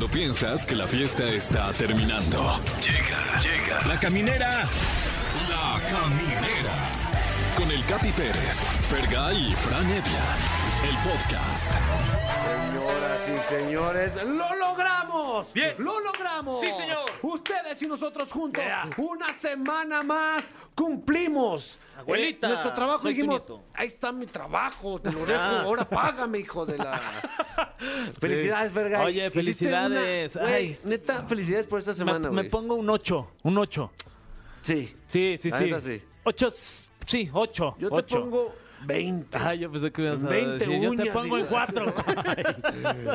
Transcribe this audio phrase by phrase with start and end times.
[0.00, 2.58] Cuando piensas que la fiesta está terminando.
[2.80, 3.86] Llega, llega.
[3.86, 4.64] La caminera.
[5.50, 6.40] La caminera.
[7.56, 8.56] Con el Capi Pérez,
[8.88, 10.24] Fergay y Fran Evia.
[10.88, 11.70] El podcast.
[12.46, 15.52] Señoras y señores, ¡lo logramos!
[15.52, 15.74] Bien.
[15.78, 16.60] ¡Lo logramos!
[16.60, 17.04] Sí, señor.
[17.22, 18.88] Ustedes y nosotros juntos, Yeah.
[18.96, 20.44] una semana más,
[20.74, 21.78] cumplimos.
[21.98, 23.62] Abuelita, Eh, nuestro trabajo soy tu dijimos, nieto.
[23.74, 25.62] ahí está mi trabajo, te lo dejo, Ah.
[25.62, 26.98] ahora págame, hijo de la...
[28.20, 29.04] Felicidades, Vergay.
[29.04, 30.36] Oye, Hiciste felicidades.
[30.36, 30.78] una- güey, Ay.
[30.84, 32.48] neta, felicidades por esta Me, semana, me güey.
[32.50, 33.90] pongo un 8, un 8.
[34.62, 35.64] Sí, Sí, sí, La sí.
[35.64, 36.02] neta, sí.
[36.24, 36.50] 8,
[37.06, 37.76] sí, 8.
[37.78, 38.54] yo te pongo
[38.86, 39.36] 20.
[39.38, 41.48] Ay, yo pensé que ibas a 20 decir, yo te uñas, pongo en digo.
[41.50, 41.94] 4.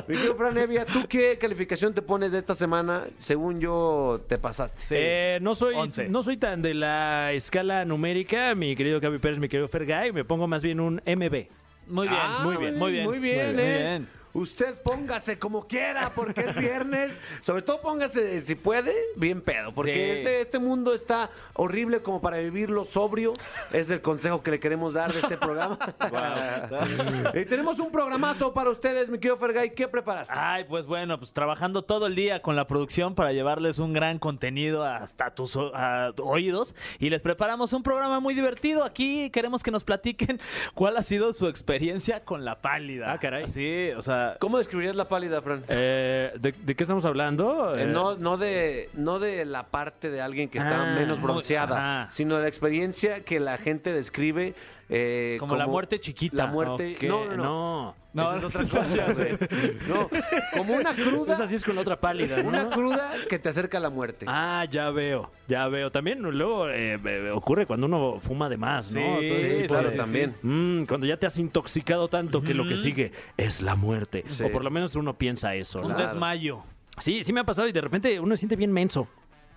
[0.08, 3.04] Mi querido Fran Evia, ¿tú qué calificación te pones de esta semana?
[3.18, 4.84] Según yo, te pasaste.
[4.92, 6.08] Eh, no, soy, Once.
[6.08, 10.12] no soy tan de la escala numérica, mi querido Capi Pérez, mi querido Fergay.
[10.12, 11.48] Me pongo más bien un MB.
[11.88, 13.06] Muy bien, Ah, muy bien, muy bien.
[13.06, 13.78] Muy bien, muy ¿eh?
[13.80, 14.08] bien.
[14.36, 17.18] Usted póngase como quiera porque es viernes.
[17.42, 19.74] Sobre todo póngase, si puede, bien pedo.
[19.74, 20.00] Porque Sí.
[20.20, 23.34] este, este mundo está horrible como para vivirlo sobrio.
[23.72, 25.80] Es el consejo que le queremos dar de este programa.
[27.34, 29.74] y tenemos un programazo para ustedes, mi querido Fergay.
[29.74, 30.34] ¿Qué preparaste?
[30.38, 34.20] Ay, pues bueno, pues trabajando todo el día con la producción para llevarles un gran
[34.20, 38.84] contenido hasta tus a- oídos y les preparamos un programa muy divertido.
[38.84, 40.42] Aquí queremos que nos platiquen
[40.74, 43.14] cuál ha sido su experiencia con la pálida.
[43.14, 43.50] Ah, caray.
[43.50, 45.64] Sí, o sea, ¿Cómo describirías la pálida, Fran?
[45.70, 47.76] Eh, ¿de, de qué estamos hablando?
[47.78, 51.22] Eh, Eh, no, no, de, no de la parte de alguien que está Ah, menos
[51.22, 54.54] bronceada, sino de la experiencia que la gente describe
[54.90, 56.46] eh, Como la muerte chiquita.
[56.46, 56.98] La muerte.
[57.08, 57.96] No, no, no.
[58.14, 58.36] no.
[58.36, 59.38] Es otra cosa, güey.
[59.88, 60.10] No,
[60.56, 61.34] como una cruda.
[61.34, 62.42] Esa sí es con la otra pálida.
[62.44, 64.26] Una cruda que te acerca a la muerte.
[64.30, 65.92] Ah, ya veo, ya veo.
[65.92, 69.20] También luego eh, ocurre cuando uno fuma de más, ¿no?
[69.22, 70.36] Sí, claro, también.
[70.42, 74.24] Mm, cuando ya te has intoxicado tanto que lo que sigue es la muerte.
[74.44, 75.82] O por lo menos uno piensa eso.
[75.82, 76.64] un desmayo.
[77.00, 79.08] Sí, sí me ha pasado y de repente uno se siente bien menso.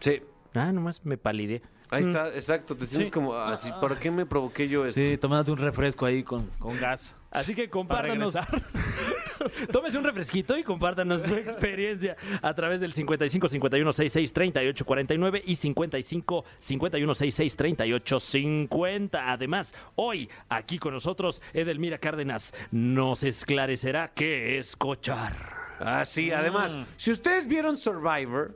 [0.00, 0.20] Sí.
[0.54, 1.62] Ah, nomás me palide.
[1.90, 2.76] Ahí está, exacto.
[2.76, 3.10] Te sientes Sí.
[3.10, 3.70] como así.
[3.80, 5.00] ¿Por qué me provoqué yo esto?
[5.00, 7.16] Sí, tomándote un refresco ahí con, con gas.
[7.30, 8.34] Así que Para compártanos.
[9.72, 15.42] Tómese un refresquito y compártanos su experiencia a través del 55 51 66 38 49
[15.46, 19.30] y 55 51 66 38 50.
[19.30, 25.56] Además, hoy aquí con nosotros Edelmira Cárdenas nos esclarecerá qué es cochar.
[25.80, 26.82] Ah, sí, además, Mm.
[26.96, 28.52] si ustedes vieron Survivor,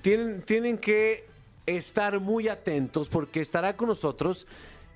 [0.00, 1.26] tienen, tienen que
[1.66, 4.46] estar muy atentos porque estará con nosotros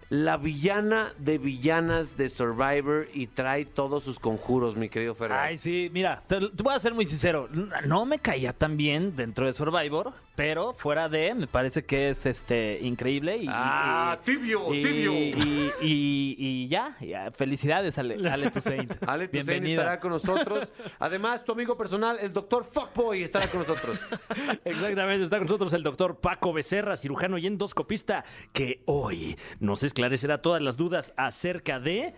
[0.08, 5.38] la villana de villanas de Survivor y trae todos sus conjuros, mi querido Ferrer.
[5.38, 7.48] Ay, sí, mira, te, te voy a ser muy sincero.
[7.84, 12.26] No me caía tan bien dentro de Survivor, pero fuera de, me parece que es
[12.26, 13.38] este increíble.
[13.38, 15.12] Y, Ah, y- tibio, y- tibio.
[15.12, 18.92] Y, y- y ya, ya, felicidades, Ale, Ale Toussaint.
[19.08, 19.80] Ale Toussaint Bienvenida.
[19.82, 20.72] estará con nosotros.
[20.98, 23.98] Además, tu amigo personal, el doctor Fuckboy, estará con nosotros.
[24.64, 30.42] Exactamente, está con nosotros el doctor Paco Becerra, cirujano y endoscopista, que hoy nos esclarecerá
[30.42, 32.14] todas las dudas acerca de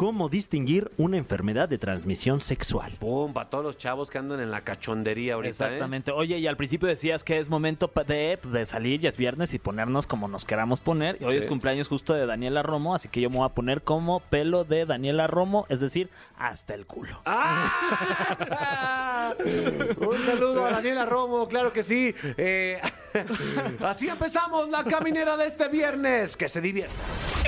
[0.00, 2.92] cómo distinguir una enfermedad de transmisión sexual.
[2.98, 5.66] Pum, para todos los chavos que andan en la cachondería ahorita.
[5.66, 5.74] ¿eh?
[5.74, 6.10] Exactamente.
[6.10, 9.52] Oye, y al principio decías que es momento de, pues, de salir, ya es viernes
[9.52, 11.18] y ponernos como nos queramos poner.
[11.20, 11.38] Y hoy Sí.
[11.40, 14.64] es cumpleaños justo de Daniela Romo, así que yo me voy a poner como pelo
[14.64, 16.08] de Daniela Romo, es decir,
[16.38, 17.20] hasta el culo.
[17.26, 19.34] ¡Ah!
[19.44, 22.14] Un saludo a Daniela Romo, claro que sí.
[22.38, 22.80] Eh,
[23.84, 26.36] así empezamos la caminera de este viernes.
[26.36, 26.94] Que se divierta.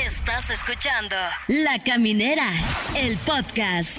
[0.04, 1.16] Estás escuchando
[1.48, 2.50] La Caminera,
[2.96, 3.96] el podcast.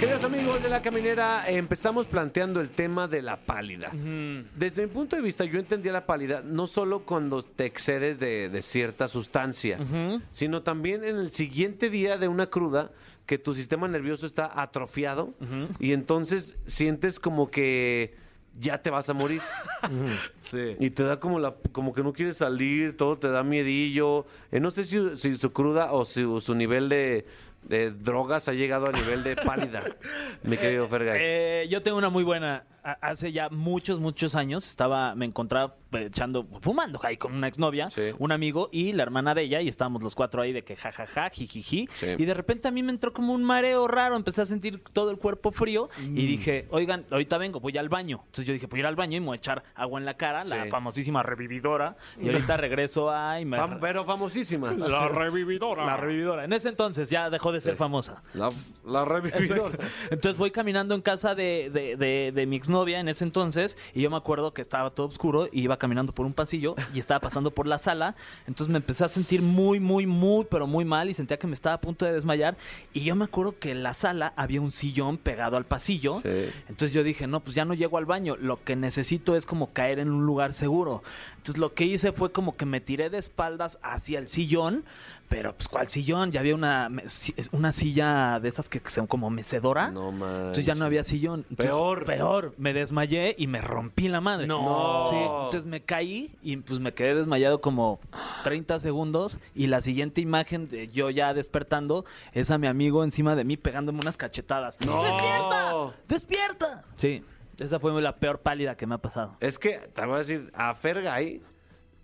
[0.00, 3.90] Queridos amigos de la caminera, empezamos planteando el tema de la pálida.
[4.54, 8.48] Desde mi punto de vista, yo entendía la pálida no solo cuando te excedes de,
[8.48, 9.76] de cierta sustancia,
[10.30, 12.92] sino también en el siguiente día de una cruda
[13.26, 15.34] que tu sistema nervioso está atrofiado
[15.80, 18.14] y entonces sientes como que
[18.60, 19.40] ya te vas a morir.
[20.42, 20.76] Sí.
[20.80, 24.24] Y te da como la como que no quieres salir, todo te da miedillo.
[24.50, 27.26] Eh, no sé si, si su cruda o si su nivel de,
[27.64, 29.84] de drogas ha llegado a nivel de pálida,
[30.42, 31.18] mi querido Fergay.
[31.20, 32.64] Eh, yo tengo una muy buena.
[33.00, 37.90] Hace ya muchos, muchos años estaba, me encontraba eh, echando, fumando ahí con una exnovia,
[37.90, 38.02] Sí.
[38.18, 41.30] un amigo y la hermana de ella, y estábamos los cuatro ahí de que jajaja,
[41.30, 41.88] jijiji.
[41.92, 42.06] Sí.
[42.18, 45.10] Y de repente a mí me entró como un mareo raro, empecé a sentir todo
[45.10, 48.18] el cuerpo frío y dije, oigan, ahorita vengo, voy al baño.
[48.26, 50.06] Entonces yo dije, voy a ir al baño y me voy a echar agua en
[50.06, 50.70] la cara, la Sí.
[50.70, 51.96] famosísima revividora.
[52.20, 53.40] Y ahorita regreso a.
[53.40, 54.72] y me- Fam- pero famosísima.
[54.72, 55.84] La revividora.
[55.84, 56.44] la revividora.
[56.44, 58.22] En ese entonces ya dejó de ser famosa.
[58.34, 58.50] La,
[58.84, 59.76] la revividora.
[60.10, 63.76] Entonces voy caminando en casa de, de, de- de mi exnovia novia en ese entonces
[63.94, 67.00] y yo me acuerdo que estaba todo oscuro y iba caminando por un pasillo y
[67.00, 68.14] estaba pasando por la sala.
[68.46, 71.54] Entonces me empecé a sentir muy, muy, muy, pero muy mal y sentía que me
[71.54, 72.56] estaba a punto de desmayar.
[72.92, 76.20] Y yo me acuerdo que en la sala había un sillón pegado al pasillo.
[76.20, 76.50] Sí.
[76.68, 78.36] Entonces yo dije, no, pues ya no llego al baño.
[78.36, 81.02] Lo que necesito es como caer en un lugar seguro.
[81.38, 84.84] Entonces lo que hice fue como que me tiré de espaldas hacia el sillón.
[85.28, 86.32] Pero pues ¿cuál sillón?
[86.32, 86.90] Ya había una,
[87.52, 89.90] una silla de estas que son como mecedora.
[89.90, 91.44] No Entonces ya no había sillón.
[91.50, 92.04] Entonces, Peor.
[92.04, 92.54] Peor.
[92.56, 94.46] Me desmayé y me rompí la madre.
[94.46, 95.06] No.
[95.08, 98.00] Sí, entonces me caí y pues me quedé desmayado como
[98.44, 103.36] 30 segundos y la siguiente imagen de yo ya despertando es a mi amigo encima
[103.36, 104.78] de mí pegándome unas cachetadas.
[104.78, 105.92] ¡Despierta!
[106.08, 106.84] ¡Despierta!
[106.96, 107.22] Sí,
[107.58, 109.36] esa fue la peor pálida que me ha pasado.
[109.40, 111.42] Es que, te voy a decir, a Fergay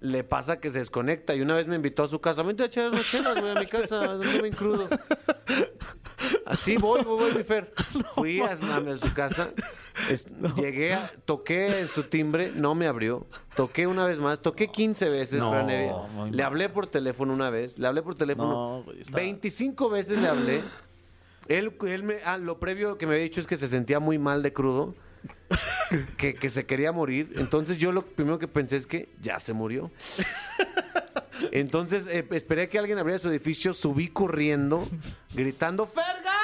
[0.01, 2.43] le pasa que se desconecta y una vez me invitó a su casa.
[2.43, 4.89] Vente a echar unas chelas, güey, a mi casa, ando bien crudo.
[6.47, 7.71] Así voy, voy, voy, mi Fer.
[8.15, 9.51] Fui a, a su casa,
[10.11, 13.27] es- llegué, a- toqué en su timbre, no me abrió.
[13.57, 15.95] Toqué una vez más, toqué 15 veces, No, Fran Evia.
[16.31, 18.85] Le hablé por teléfono una vez, le hablé por teléfono.
[18.87, 20.61] No, estaba- 25 veces le hablé.
[21.49, 24.19] Él, él me, ah, lo previo que me había dicho es que se sentía muy
[24.19, 24.95] mal de crudo,
[26.17, 27.33] que, que se quería morir.
[27.37, 29.91] Entonces yo lo primero que pensé es que ya se murió.
[31.53, 34.89] Entonces eh, esperé que alguien abriera su edificio, subí corriendo,
[35.35, 36.44] gritando ¡Fergay!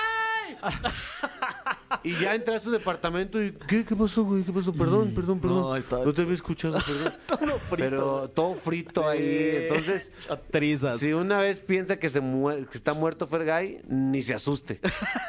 [2.02, 4.42] y ya entré a su departamento y ¿qué, qué pasó, güey?
[4.42, 4.72] ¿Qué pasó?
[4.72, 5.82] Perdón, perdón, perdón.
[6.04, 7.58] No, te había escuchado, perdón.
[7.76, 9.66] Pero todo frito ahí.
[9.68, 10.12] Entonces,
[10.98, 14.80] si una vez piensa que, se mue- que está muerto Fergay, ni se asuste.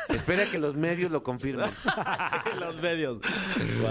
[0.09, 1.69] Espera que los medios lo confirmen.
[2.59, 3.19] los medios.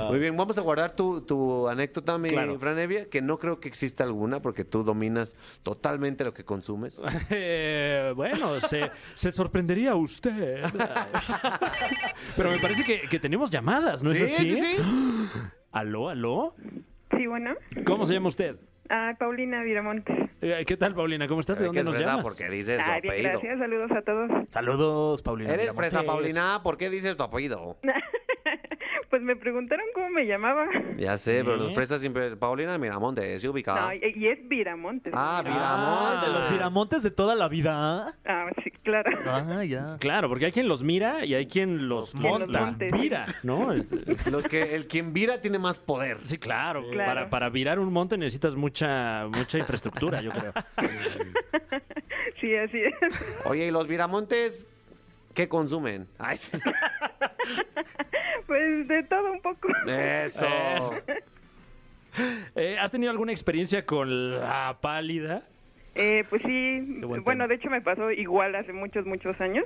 [0.09, 2.59] Muy bien, vamos a guardar tu, tu anécdota, mi Claro.
[2.59, 7.01] Fran Evia, que no creo que exista alguna, porque tú dominas totalmente lo que consumes.
[7.31, 10.65] Eh, bueno, se, se sorprendería usted.
[12.37, 14.55] Pero me parece que, que tenemos llamadas, ¿no es así?
[14.57, 14.77] sí, sí.
[15.73, 16.55] ¿Aló, aló?
[17.17, 17.55] Sí, bueno.
[17.87, 18.57] ¿Cómo se llama usted?
[18.89, 20.17] Ah, Paulina Viramontes.
[20.41, 21.29] Eh, ¿Qué tal, Paulina?
[21.29, 21.59] ¿Cómo estás?
[21.59, 22.25] ¿De dónde que nos llamas?
[22.25, 23.31] porque dices su Ah, bien, apellido.
[23.33, 23.59] gracias.
[23.61, 24.31] Saludos a todos.
[24.49, 25.51] Saludos, Paulina.
[25.51, 25.91] Eres Miramontes.
[25.93, 26.61] fresa, Paulina.
[26.65, 27.77] ¿Por qué dices tu apellido?
[29.11, 30.67] Pues me preguntaron cómo me llamaba.
[30.97, 32.37] Ya sé, pero los fresas siempre...
[32.37, 33.75] Paulina Miramonte, ¿se ubica?
[33.75, 35.13] No, y, es Viramontes.
[35.17, 36.29] Ah, Viramontes.
[36.29, 38.15] Ah, los viramontes de toda la vida.
[38.25, 39.11] Ah, sí, claro.
[39.27, 39.97] Ah, ya.
[39.99, 42.61] Claro, porque hay quien los mira y hay quien los monta.
[42.61, 42.85] monta.
[42.97, 43.73] Vira, ¿no?
[43.73, 46.19] Este, Los que el quien vira tiene más poder.
[46.27, 46.89] Sí, claro.
[46.91, 47.11] Claro.
[47.11, 50.53] Para, para virar un monte necesitas mucha, mucha infraestructura, yo creo.
[52.41, 52.95] Sí, así es.
[53.45, 54.67] Oye, ¿y los viramontes
[55.35, 56.07] qué consumen?
[56.19, 56.57] Ay, sí.
[58.47, 59.69] Pues de todo un poco.
[59.87, 60.47] Eso.
[62.57, 65.45] Eh, ¿Has tenido alguna experiencia con la pálida?
[65.95, 66.81] Eh, pues sí,
[67.25, 69.65] bueno, de hecho me pasó igual hace muchos, muchos años.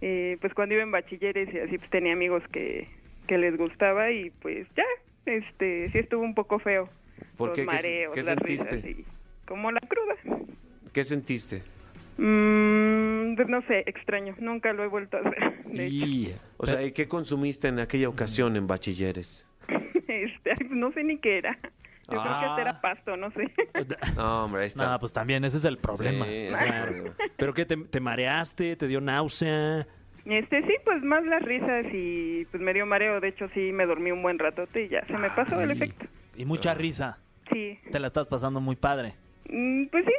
[0.00, 2.88] Eh, pues cuando iba en bachilleres y así, pues tenía amigos que,
[3.28, 4.84] que les gustaba y pues ya,
[5.26, 6.88] este, sí estuvo un poco feo.
[7.36, 7.62] ¿Por Los qué?
[7.62, 8.64] ¿Qué- mareos, qué las sentiste?
[8.76, 9.04] risas y
[9.46, 10.14] como la cruda.
[10.92, 11.62] ¿Qué sentiste?
[12.18, 15.64] Mm, pues no sé, extraño, nunca lo he vuelto a hacer.
[15.66, 19.46] De hecho, Y- O sea, ¿y qué consumiste en aquella ocasión en bachilleres?
[19.68, 21.56] este, ay, no sé ni qué era.
[22.08, 22.50] Yo creo que Ah.
[22.50, 23.50] hasta era pasto, no sé.
[24.16, 24.90] No, hombre, ahí está.
[24.90, 26.26] No, pues también ese es el problema.
[26.26, 27.14] Sí, problema.
[27.36, 27.64] ¿Pero qué?
[27.64, 28.74] Te, te mareaste?
[28.76, 29.86] ¿Te dio náusea?
[30.24, 33.20] Este, sí, pues más las risas y pues me dio mareo.
[33.20, 36.06] De hecho, sí, me dormí un buen ratote y ya se me pasó el efecto.
[36.36, 37.18] Y mucha risa.
[37.52, 39.14] Sí, Te la estás pasando muy padre.
[39.48, 40.12] Mm, pues sí,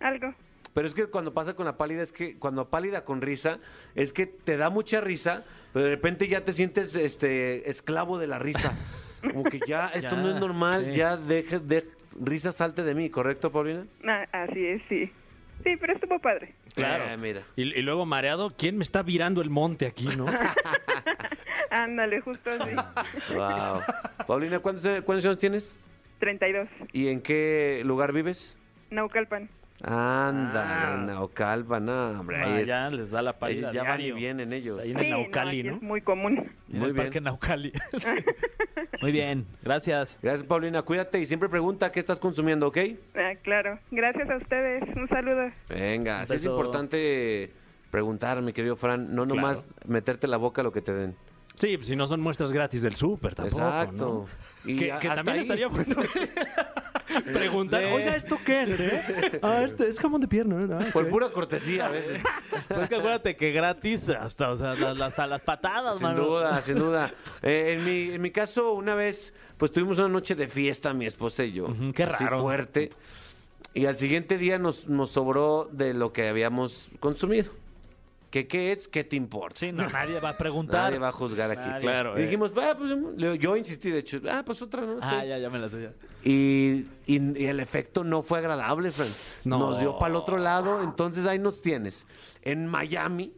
[0.00, 0.34] algo.
[0.74, 3.58] Pero es que cuando pasa con la pálida, es que cuando pálida con risa,
[3.94, 8.26] es que te da mucha risa, pero de repente ya te sientes este esclavo de
[8.26, 8.74] la risa.
[9.22, 10.96] Como que ya, esto Ya, no es normal, sí.
[10.98, 11.84] ya deje de
[12.20, 13.86] risa salte de mí, ¿correcto, Paulina?
[14.06, 15.10] Ah, así es, sí.
[15.62, 16.52] Sí, pero estuvo padre.
[16.74, 17.04] Claro.
[17.04, 17.42] Eh, mira.
[17.56, 20.26] Y, y luego mareado, ¿quién me está virando el monte aquí, no?
[21.70, 22.70] Ándale, justo así.
[23.34, 23.80] Wow.
[24.26, 25.78] Paulina, ¿cuántos, ¿cuántos años tienes?
[26.18, 26.68] 32.
[26.92, 28.56] ¿Y en qué lugar vives?
[28.90, 29.48] Naucalpan.
[29.82, 30.96] Anda, Ah.
[30.96, 33.70] Naucalpa, no, hombre, Ah, es- ya les da la pálida.
[33.72, 34.78] ya van y vienen ellos.
[34.78, 35.74] Ahí en Sí, el Naucali, ¿no?
[35.76, 36.38] es muy común.
[36.72, 37.06] En Muy el bien.
[37.06, 37.72] Parque Naucali.
[39.02, 40.18] Muy bien, gracias.
[40.22, 40.82] Gracias, Paulina.
[40.82, 42.78] Cuídate y siempre pregunta qué estás consumiendo, ¿ok?
[43.14, 43.78] Ah, claro.
[43.90, 44.82] Gracias a ustedes.
[44.96, 45.50] Un saludo.
[45.68, 47.52] Venga, Un sí es importante
[47.90, 51.14] preguntar, mi querido Fran, no nomás meterte la boca lo que te den.
[51.56, 54.26] Sí, pues si no son muestras gratis del súper tampoco, Exacto.
[54.64, 54.70] ¿no?
[54.72, 55.40] Y que también ahí.
[55.40, 55.94] estaría bueno
[57.32, 59.38] preguntar, oiga, ¿esto qué es, eh?
[59.42, 60.78] Ah, esto es jamón de pierna, ¿no?
[60.78, 62.22] Ah, Por pura cortesía a veces.
[62.68, 66.24] Pues es que acuérdate que gratis hasta, o sea, hasta las patadas, sin mano.
[66.24, 67.12] duda, sin duda.
[67.42, 71.06] Eh, en, mi, en mi caso, una vez, pues tuvimos una noche de fiesta, mi
[71.06, 71.66] esposa y yo.
[71.94, 72.40] Qué Así raro.
[72.40, 72.90] fuerte.
[73.74, 77.50] Y al siguiente día nos, nos sobró de lo que habíamos consumido.
[78.34, 79.60] Que qué es, qué te importa.
[79.60, 80.82] Sí, no, nadie va a preguntar.
[80.86, 81.68] Nadie va a juzgar aquí.
[81.68, 81.82] Nadie.
[81.82, 82.24] Claro, Y eh.
[82.24, 84.96] dijimos, ah, pues, yo insistí, de hecho, ah, pues otra, ¿no?
[85.00, 85.28] Ah, Sí.
[85.28, 85.90] ya, ya me la sé.
[86.24, 89.06] Y, y- y el efecto no fue agradable, Fran.
[89.44, 89.60] No.
[89.60, 92.06] Nos dio para el otro lado, entonces ahí nos tienes.
[92.42, 93.32] En Miami,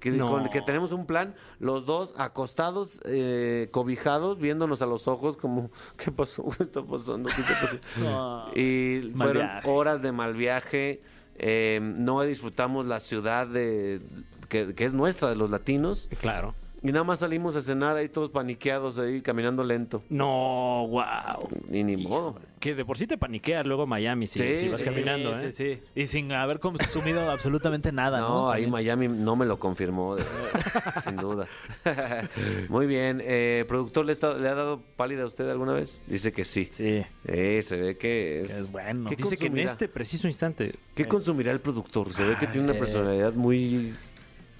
[0.00, 0.28] que, No.
[0.28, 5.70] con- que tenemos un plan, los dos acostados, eh, cobijados, viéndonos a los ojos como,
[5.96, 6.42] ¿qué pasó?
[6.58, 7.28] ¿Qué está pasando?
[7.28, 7.80] ¿Qué está pasando?
[8.02, 8.50] No.
[8.56, 11.02] Y fueron horas de mal viaje.
[11.42, 14.00] Eh, no disfrutamos la ciudad de,
[14.48, 16.08] que, que es nuestra, de los latinos.
[16.20, 16.54] Claro.
[16.82, 20.02] Y nada más salimos a cenar ahí todos paniqueados, ahí caminando lento.
[20.08, 21.48] No, wow.
[21.68, 22.38] Ni ni modo.
[22.58, 25.46] Que de por sí te paniquea luego Miami si, Sí, si vas sí, caminando, sí,
[25.46, 25.52] ¿eh?
[25.52, 25.82] sí, sí.
[25.94, 28.28] Y sin haber consumido absolutamente nada, ¿no?
[28.28, 28.70] No, ahí También.
[28.96, 30.24] Miami no me lo confirmó, de-
[31.04, 31.46] sin duda.
[32.68, 33.22] Muy bien.
[33.24, 36.02] Eh, ¿Productor le, está- le ha dado pálida a usted alguna vez?
[36.06, 36.68] Dice que sí.
[36.70, 37.02] Sí.
[37.26, 38.48] Eh, se ve que es...
[38.52, 39.08] Que es bueno.
[39.10, 39.72] ¿Qué Dice que en consumirá?
[39.72, 40.72] este preciso instante.
[40.94, 42.12] ¿Qué consumirá el productor?
[42.12, 42.80] Se ve que tiene una eh.
[42.80, 43.94] personalidad muy,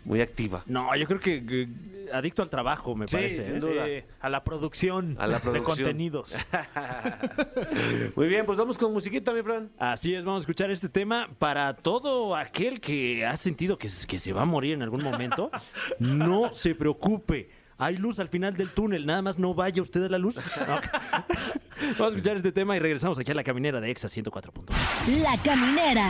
[0.05, 0.63] muy activa.
[0.67, 1.69] No, yo creo que, que
[2.13, 3.43] adicto al trabajo, me Sí, parece.
[3.43, 3.61] sin ¿eh?
[3.61, 3.85] duda.
[4.21, 5.77] A la producción, A la de producción.
[5.77, 6.37] contenidos.
[8.17, 9.71] Muy bien, pues vamos con musiquita, mi Fran.
[9.79, 14.19] Así es, vamos a escuchar este tema para todo aquel que ha sentido que, que
[14.19, 15.51] se va a morir en algún momento.
[15.99, 17.51] No se preocupe.
[17.79, 20.37] Hay luz al final del túnel, nada más no vaya usted a la luz.
[20.67, 25.23] Vamos a escuchar este tema y regresamos aquí a la caminera de Exa 104.1.
[25.23, 26.07] La Caminera,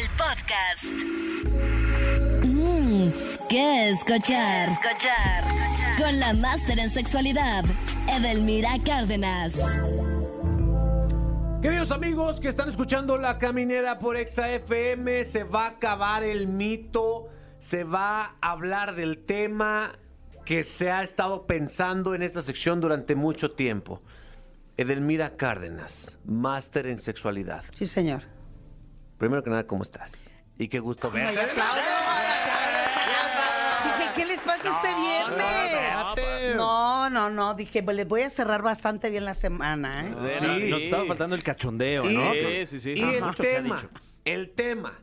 [0.00, 1.81] el podcast.
[2.62, 3.10] Mmm,
[3.48, 4.68] ¿qué escuchar?
[4.68, 5.42] Escuchar.
[5.98, 7.64] Con la máster en sexualidad,
[8.08, 9.54] Edelmira Cárdenas.
[11.60, 16.46] Queridos amigos que están escuchando La Caminera por Exa FM, se va a acabar el
[16.46, 17.28] mito,
[17.58, 19.98] se va a hablar del tema
[20.44, 24.02] que se ha estado pensando en esta sección durante mucho tiempo.
[24.76, 27.64] Edelmira Cárdenas, máster en sexualidad.
[27.72, 28.22] Sí, señor.
[29.18, 30.12] Primero que nada, ¿cómo estás?
[30.58, 31.40] Y qué gusto verte.
[34.74, 36.56] Este viernes?
[36.56, 37.54] No, no, no.
[37.54, 40.36] Dije, pues les voy a cerrar bastante bien la semana, ¿eh?
[40.40, 40.46] Sí.
[40.46, 42.32] Nos, nos estaba faltando el cachondeo, Y, ¿no?
[42.32, 42.92] Sí, sí, sí.
[42.96, 43.30] y Ajá.
[43.30, 43.90] el tema,
[44.24, 44.98] el tema,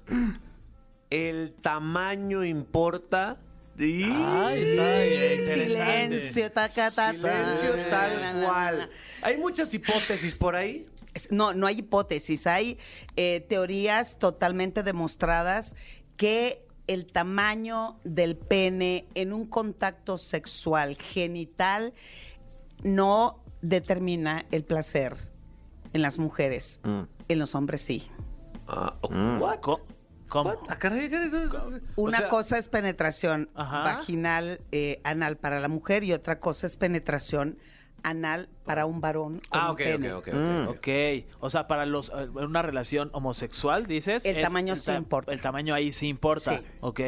[1.10, 3.38] el tamaño importa.
[3.78, 5.54] Y- Ay, está.
[5.56, 7.14] Silencio, taca, ta, ta.
[7.14, 8.78] Silencio na, tal na, cual.
[8.80, 8.90] na.
[9.22, 10.86] Hay muchas hipótesis por ahí.
[11.32, 12.78] No, no hay hipótesis, hay
[13.16, 15.76] eh, teorías totalmente demostradas
[16.18, 21.94] que el tamaño del pene en un contacto sexual genital
[22.84, 25.16] no determina el placer
[25.94, 26.82] en las mujeres,
[27.28, 28.10] en los hombres sí.
[28.68, 28.96] Ah,
[29.40, 29.60] What?
[29.60, 29.82] Co-
[30.30, 30.52] ¿Cómo?
[30.68, 31.82] ah, caray, caray, caray.
[31.96, 33.84] O Una sea, cosa es penetración Ajá.
[33.84, 37.58] vaginal eh, anal para la mujer y otra cosa es penetración
[38.04, 40.14] anal para un varón con Ah, un ok, pene.
[40.14, 40.34] ok, ok.
[40.34, 40.68] Mm.
[40.68, 40.78] ok.
[40.78, 40.88] Ok,
[41.40, 44.26] o sea, para los eh, una relación homosexual, dices.
[44.26, 45.32] El es- tamaño sí ta- importa.
[45.32, 46.58] El tamaño ahí sí importa.
[46.60, 46.66] Sí.
[46.82, 47.00] Ok.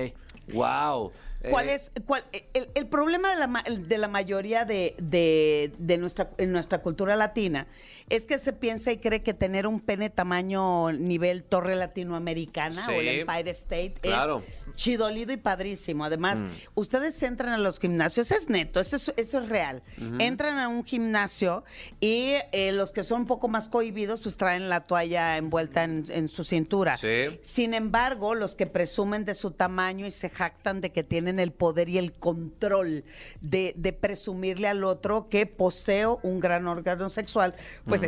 [0.54, 1.12] Wow.
[1.50, 5.98] ¿Cuál Eh, es cuál, el, el problema de la, de la mayoría de, de- de
[5.98, 7.68] nuestra, en nuestra cultura latina
[8.10, 12.92] es que se piensa y cree que tener un pene tamaño nivel torre latinoamericana Sí,
[12.92, 14.40] o el Empire State claro.
[14.46, 16.06] es chidolido y padrísimo.
[16.06, 16.46] Además,
[16.76, 19.82] ustedes entran a los gimnasios, es neto, eso es, eso es real.
[20.20, 21.64] Entran a un gimnasio
[22.00, 26.06] y eh, los que son un poco más cohibidos pues traen la toalla envuelta en,
[26.10, 26.98] en su cintura.
[26.98, 27.40] Sí.
[27.44, 31.52] Sin embargo, los que presumen de su tamaño y se jactan de que tienen el
[31.52, 33.04] poder y el control
[33.42, 38.06] de, de presumirle al otro que poseo un gran órgano sexual, pues,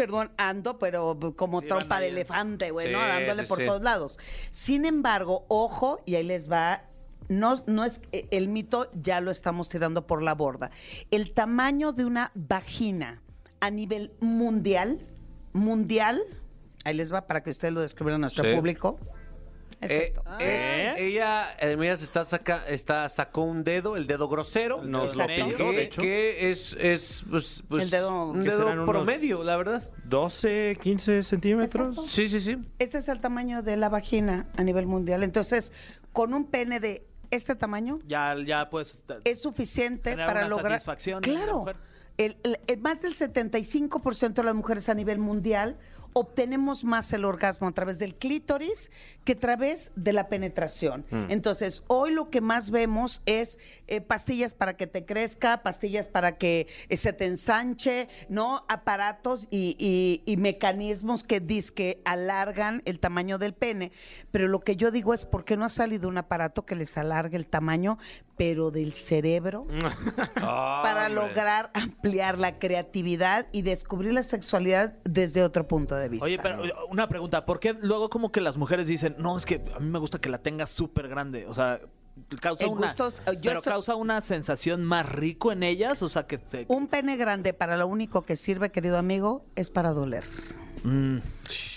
[0.00, 2.98] perdón, ando, pero como Sí, trompa van de elefante, güey, ¿no?
[3.00, 4.18] Dándole sí, por todos lados.
[4.50, 6.84] Sin embargo, ojo, y ahí les va.
[7.28, 10.70] No, no es eh, el mito ya lo estamos tirando por la borda.
[11.10, 13.22] El tamaño de una vagina
[13.60, 15.06] a nivel mundial,
[15.52, 16.22] mundial,
[16.84, 18.98] ahí les va para que ustedes lo describan a nuestro público.
[19.80, 20.22] Es eh, esto.
[20.38, 24.82] es- ella, eh, mira, se está saca, está, sacó un dedo, el dedo grosero.
[24.82, 25.46] Nos lo Exacto.
[25.48, 26.02] pintó, de que, hecho.
[26.02, 29.88] que es, es pues, pues, El dedo- un ¿Qué dedo unos- promedio, la verdad.
[30.04, 31.88] 12, 15 centímetros.
[31.90, 32.06] Exacto.
[32.10, 32.58] Sí, sí, sí.
[32.78, 35.22] Este es el tamaño de la vagina a nivel mundial.
[35.22, 35.72] Entonces,
[36.12, 39.02] con un pene de este tamaño Ya, ya pues.
[39.06, 40.72] ta- es suficiente Generar para una lograr.
[40.72, 41.58] satisfacción en la Claro.
[41.60, 41.76] mujer.
[42.18, 45.78] El, el- el más del 75% de las mujeres a nivel mundial
[46.12, 48.90] obtenemos más el orgasmo a través del clítoris
[49.24, 51.04] que a través de la penetración.
[51.28, 56.36] Entonces, hoy lo que más vemos es eh, pastillas para que te crezca, pastillas para
[56.38, 58.64] que eh, se te ensanche, ¿no?
[58.68, 63.92] Aparatos y, y- y mecanismos que disque alargan el tamaño del pene.
[64.30, 66.96] Pero lo que yo digo es, ¿por qué no ha salido un aparato que les
[66.96, 67.98] alargue el tamaño,
[68.36, 69.66] pero del cerebro?
[70.34, 76.24] para lograr ampliar la creatividad y descubrir la sexualidad desde otro punto de vista.
[76.26, 79.62] Oye, pero una pregunta, ¿por qué luego como que las mujeres dicen, no, es que
[79.74, 81.46] a mí me gusta que la tenga súper grande?
[81.46, 81.80] O sea,
[82.40, 86.08] causa En una, gustos, yo pero estoy- causa una sensación más rico en ellas, o
[86.08, 89.90] sea que se- Un pene grande para lo único que sirve, querido amigo, es para
[89.92, 90.24] doler.
[90.82, 91.18] Mm.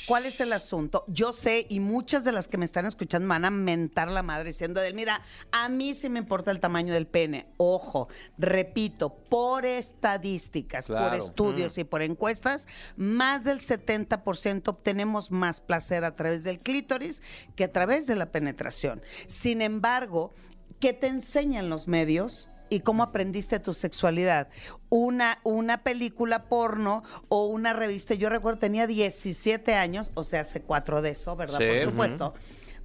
[0.06, 1.06] ¿Cuál es el asunto?
[1.08, 4.50] Yo sé, y muchas de las que me están escuchando van a mentar la madre
[4.50, 7.48] diciendo, de, mira, a mí sí me importa el tamaño del pene.
[7.58, 12.68] Ojo, repito, por estadísticas, por estudios y por encuestas,
[12.98, 17.22] más del 70% obtenemos más placer a través del clítoris
[17.56, 19.02] que a través de la penetración.
[19.28, 20.34] Sin embargo,
[20.80, 22.53] ¿qué te enseñan los medios?
[22.74, 24.48] ¿Y cómo aprendiste tu sexualidad?
[24.90, 28.16] Una, una película porno o una revista.
[28.16, 31.60] Yo recuerdo, tenía 17 años, o sea, hace cuatro de eso, ¿verdad?
[31.60, 32.34] Sí, Por supuesto.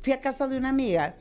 [0.03, 1.17] Fui a casa de una amiga.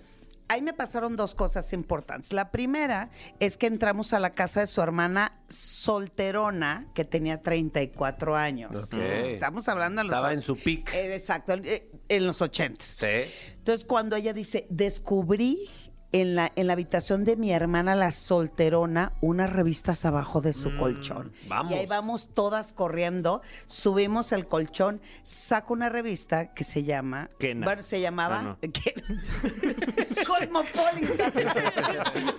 [0.50, 2.32] Ahí me pasaron dos cosas importantes.
[2.32, 3.10] La primera
[3.40, 8.72] es que entramos a la casa de su hermana solterona, que tenía 34 años.
[8.74, 8.94] Ok.
[8.94, 10.94] Estamos hablando de los Estaba en su pic.
[10.94, 12.86] Eh, exacto, eh, en los 80.
[12.86, 13.30] Sí.
[13.58, 15.70] Entonces, cuando ella dice, descubrí
[16.12, 20.76] en la, en la habitación de mi hermana, la solterona, unas revistas abajo de su
[20.78, 21.32] colchón.
[21.48, 21.74] vamos.
[21.74, 27.30] Y ahí vamos todas corriendo, subimos el colchón, saco una revista que se llama...
[27.40, 27.66] Kena.
[27.66, 28.40] Bueno, se llamaba...
[28.40, 28.58] Ah, no.
[30.28, 31.34] Cosmopolitan.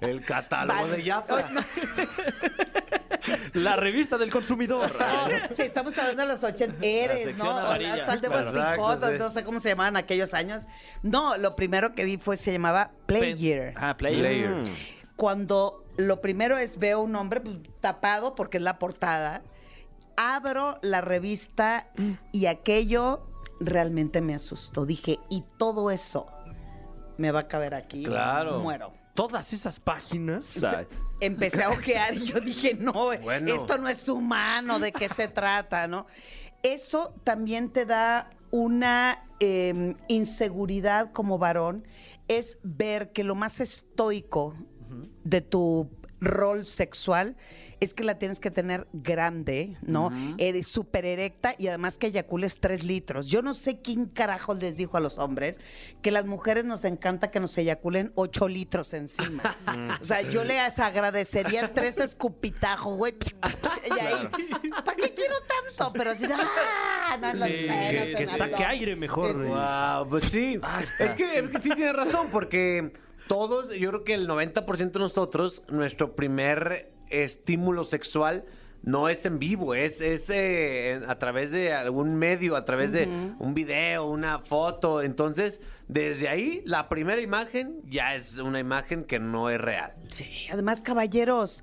[0.00, 0.96] El catálogo Vale.
[0.96, 1.50] de Jafra.
[3.54, 4.90] La revista del consumidor.
[5.50, 6.78] Sí, estamos hablando de los 80.
[6.82, 7.50] Eres, ¿no?
[7.50, 8.06] amarilla.
[8.06, 9.18] Sal de sí.
[9.18, 10.66] no sé cómo se llamaban aquellos años.
[11.02, 13.74] No, lo primero que vi fue, se llamaba Player.
[13.76, 14.20] Ah, player.
[14.20, 14.50] Player.
[14.50, 14.64] Mm.
[15.16, 19.42] Cuando lo primero es veo un hombre pues, tapado porque es la portada,
[20.16, 21.88] abro la revista
[22.32, 23.28] y aquello
[23.60, 24.86] realmente me asustó.
[24.86, 26.28] Dije, y todo eso
[27.18, 28.04] me va a caber aquí.
[28.04, 28.60] Claro.
[28.60, 29.01] Muero.
[29.14, 30.58] Todas esas páginas.
[31.20, 33.54] Empecé a ojear y yo dije, no, Bueno.
[33.54, 36.06] esto no es humano, ¿de qué se trata, no?
[36.62, 41.86] Eso también te da una eh, inseguridad como varón,
[42.28, 44.54] es ver que lo más estoico
[45.24, 45.88] de tu
[46.22, 47.36] rol sexual
[47.80, 50.12] es que la tienes que tener grande, ¿no?
[50.38, 53.26] Eres súper erecta y además que eyacules tres litros.
[53.26, 55.60] Yo no sé quién carajo les dijo a los hombres
[56.00, 59.56] que las mujeres nos encanta que nos eyaculen ocho litros encima.
[60.00, 63.16] o sea, yo les agradecería tres escupitajos, güey.
[63.84, 64.28] Y ahí,
[64.84, 65.92] ¿para qué quiero tanto?
[65.92, 67.18] Pero si, ¡ah!
[67.20, 67.72] No, no sé, no
[68.04, 69.44] que, sé, que no, saque aire mejor.
[69.44, 70.60] Wow, pues sí.
[71.00, 72.92] Es que, es que sí tienes razón, porque
[73.28, 78.44] todos, yo creo que el 90% de nosotros, nuestro primer estímulo sexual
[78.82, 83.06] no es en vivo, es, es eh, a través de algún medio, a través de
[83.38, 85.02] un video, una foto.
[85.02, 89.94] Entonces, desde ahí, la primera imagen ya es una imagen que no es real.
[90.08, 91.62] Sí, además, caballeros,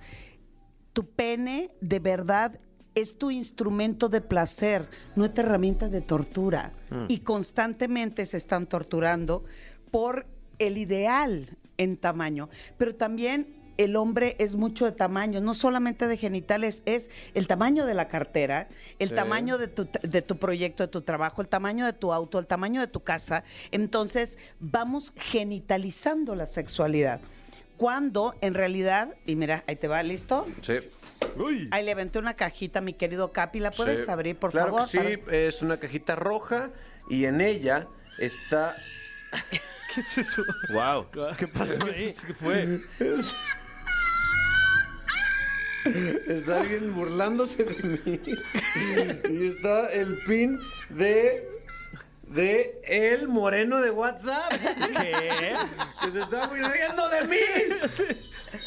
[0.94, 2.60] tu pene de verdad
[2.96, 6.74] es tu instrumento de placer, no es tu herramienta de tortura.
[7.08, 9.44] Y constantemente se están torturando
[9.92, 10.26] por
[10.60, 16.18] el ideal en tamaño, pero también el hombre es mucho de tamaño, no solamente de
[16.18, 18.68] genitales, es el tamaño de la cartera,
[19.00, 19.16] el Sí.
[19.16, 22.46] tamaño de tu, de tu proyecto, de tu trabajo, el tamaño de tu auto, el
[22.46, 23.46] tamaño de tu casa.
[23.72, 27.22] Entonces, vamos genitalizando la sexualidad.
[27.78, 30.46] Cuando en realidad, y mira, ahí te va, ¿listo?
[30.62, 30.74] Sí.
[31.72, 33.62] Ahí le aventé una cajita, mi querido Capi.
[33.62, 34.12] ¿La puedes Sí.
[34.12, 34.90] abrir, por claro favor?
[34.90, 36.72] que sí, es una cajita roja
[37.10, 38.76] y en ella está...
[39.94, 40.44] ¿Qué es eso?
[40.72, 41.08] Wow.
[41.38, 42.14] ¿Qué pasó ahí?
[42.28, 42.82] ¿Qué fue?
[46.28, 48.20] Está alguien burlándose de mí.
[49.30, 51.59] Y está el pin de.
[52.30, 54.52] De el moreno de WhatsApp.
[55.02, 55.54] ¿Qué?
[56.04, 57.38] Que se está riendo de mí.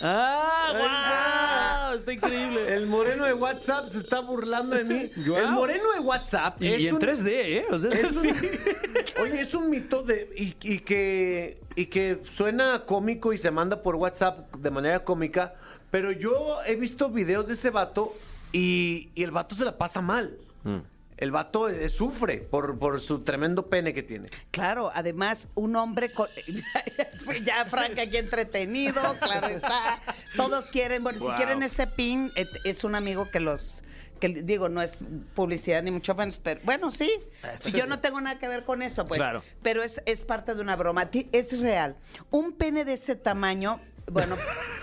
[0.01, 1.99] ¡Ah, wow!
[1.99, 2.75] Está increíble.
[2.75, 5.11] El moreno de WhatsApp se está burlando de mí.
[5.17, 7.67] El moreno de WhatsApp Y, es y en un- 3D, ¿eh?
[7.71, 8.29] O sea, es un-
[9.23, 13.83] oye, es un mito de y, y que y que suena cómico y se manda
[13.83, 15.55] por WhatsApp de manera cómica,
[15.91, 18.15] pero yo he visto videos de ese vato
[18.53, 20.37] y, y el vato se la pasa mal.
[21.23, 24.27] El vato eh, sufre por, por su tremendo pene que tiene.
[24.51, 26.29] Claro, además, un hombre con.
[27.45, 30.01] ya, Frank, aquí entretenido, claro está.
[30.37, 31.05] Todos quieren.
[31.05, 32.33] Bueno, si quieren ese pin,
[32.65, 33.85] es un amigo que los.
[34.19, 34.99] que digo, no es
[35.37, 37.09] publicidad ni mucho menos, pero bueno, sí.
[37.73, 39.21] Yo no tengo nada que ver con eso, pues.
[39.21, 39.45] Claro.
[39.63, 41.09] Pero es, es parte de una broma.
[41.31, 41.95] Es real.
[42.33, 43.81] Un pene de ese tamaño.
[44.13, 44.37] Bueno,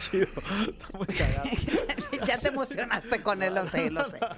[2.25, 4.19] ya te emocionaste con él, lo sé, lo sé.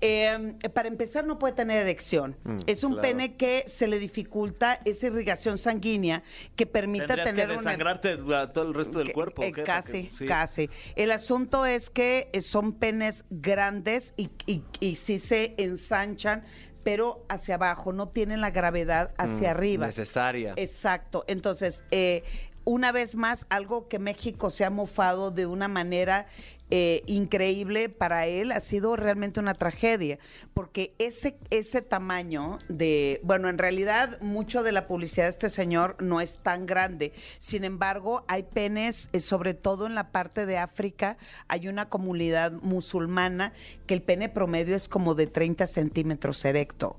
[0.00, 2.36] Eh, para empezar, no puede tener erección.
[2.66, 3.08] es un claro.
[3.08, 6.22] pene que se le dificulta esa irrigación sanguínea
[6.56, 9.42] que permite tener que una- desangrarte a todo el resto del cuerpo.
[9.42, 10.26] ¿o eh, casi, Porque- sí.
[10.26, 10.70] casi.
[10.96, 16.44] El asunto es que eh, son penes grandes y, y, y sí se ensanchan,
[16.84, 19.86] pero hacia abajo, no tienen la gravedad hacia arriba.
[19.86, 20.54] Necesaria.
[20.56, 21.24] Exacto.
[21.26, 22.22] Entonces, eh,
[22.68, 26.26] una vez más, algo que México se ha mofado de una manera
[26.68, 30.18] eh, increíble para él ha sido realmente una tragedia,
[30.52, 35.96] porque ese, ese tamaño de, bueno, en realidad mucho de la publicidad de este señor
[36.02, 40.58] no es tan grande, sin embargo hay penes, eh, sobre todo en la parte de
[40.58, 41.16] África,
[41.48, 43.54] hay una comunidad musulmana
[43.86, 46.98] que el pene promedio es como de 30 centímetros erecto.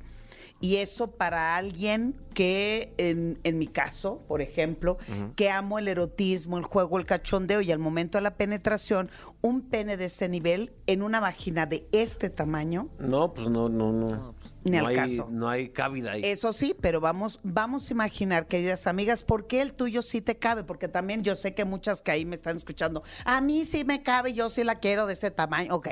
[0.62, 4.98] Y eso para alguien que, en, en mi caso, por ejemplo,
[5.36, 9.10] que amo el erotismo, el juego, el cachondeo y al momento de la penetración,
[9.42, 13.92] un pene de ese nivel en una vagina de este tamaño, No, pues no, no,
[13.92, 14.36] no.
[14.70, 15.28] Ni no al hay, caso.
[15.32, 16.22] No hay cabida ahí.
[16.24, 20.38] eso sí, pero vamos, vamos a imaginar, queridas amigas, ¿por qué el tuyo sí te
[20.38, 20.64] cabe?
[20.64, 24.04] Porque también yo sé que muchas que ahí me están escuchando, a mí sí me
[24.04, 25.74] cabe, yo sí la quiero de ese tamaño.
[25.76, 25.90] Ok,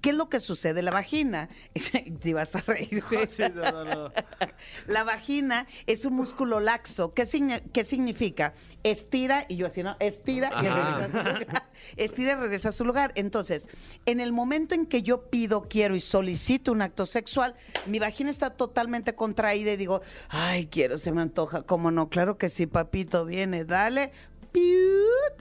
[0.00, 0.82] ¿qué es lo que sucede?
[0.82, 3.02] La vagina, te ibas a reír.
[3.10, 3.26] güey.
[3.36, 4.12] Sí, no, no, no.
[4.86, 7.12] La vagina es un músculo laxo.
[7.12, 7.24] ¿Qué,
[7.72, 8.54] qué significa?
[8.82, 9.96] Estira, y yo así, ¿no?
[10.00, 11.62] Estira y regresa a su lugar.
[11.96, 13.12] Estira y regresa a su lugar.
[13.14, 13.68] Entonces,
[14.06, 17.54] en el momento en que yo pido, quiero y solicito un acto sexual,
[17.86, 21.62] mi vagina está totalmente contraída y digo, ay, quiero, se me antoja.
[21.62, 22.08] ¿Cómo no?
[22.08, 24.12] Claro que sí, papito, viene, dale.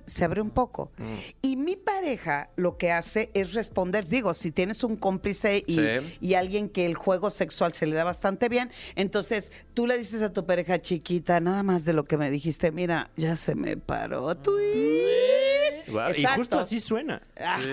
[0.05, 0.91] Se abre un poco.
[1.41, 4.05] Y mi pareja lo que hace es responder.
[4.05, 6.17] Digo, si tienes un cómplice y, Sí.
[6.21, 10.21] y alguien que el juego sexual se le da bastante bien, entonces tú le dices
[10.21, 13.77] a tu pareja chiquita, nada más de lo que me dijiste, mira, ya se me
[13.77, 14.35] paró.
[15.87, 17.21] Guau, Y justo así suena.
[17.61, 17.71] Sí,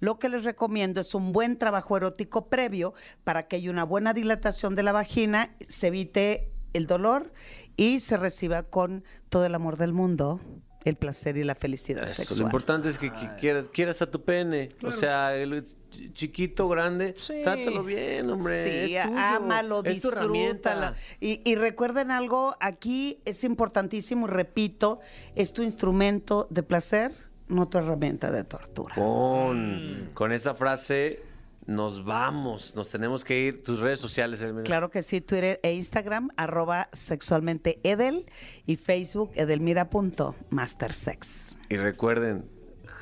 [0.00, 2.94] Lo que les recomiendo es un buen trabajo erótico previo
[3.24, 7.32] para que haya una buena dilatación de la vagina, se evite el dolor
[7.76, 10.40] y se reciba con todo el amor del mundo
[10.84, 12.42] el placer y la felicidad eso, lo sexual.
[12.42, 14.68] importante es que, que quieras, quieras a tu pene.
[14.82, 18.64] O sea, el ch- chiquito, grande, trátalo bien, hombre.
[18.64, 20.92] Sí, es tuyo, ámalo, es disfrútala.
[21.20, 25.00] Y, y recuerden algo, aquí es importantísimo, repito,
[25.34, 27.12] es tu instrumento de placer,
[27.48, 28.94] no tu herramienta de tortura.
[28.94, 31.18] Con, con esa frase
[31.66, 33.62] nos vamos, nos tenemos que ir.
[33.62, 34.64] Tus redes sociales, Elmira.
[34.64, 38.24] Claro que sí, Twitter e Instagram, arroba sexualmente Edel
[38.66, 41.56] y Facebook edelmira.mastersex.
[41.68, 42.48] Y recuerden,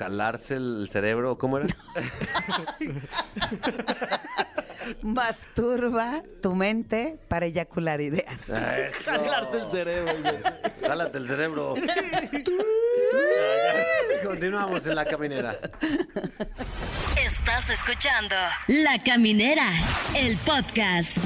[0.03, 1.69] jalarse el cerebro, ¿cómo era?
[5.03, 8.49] Masturba tu mente para eyacular ideas.
[8.49, 9.11] Eso.
[9.11, 10.13] Jalarse el cerebro.
[10.81, 11.75] Jálate el cerebro.
[14.25, 15.57] Continuamos en la caminera.
[17.17, 18.35] Estás escuchando
[18.69, 19.71] La Caminera,
[20.17, 21.17] el podcast.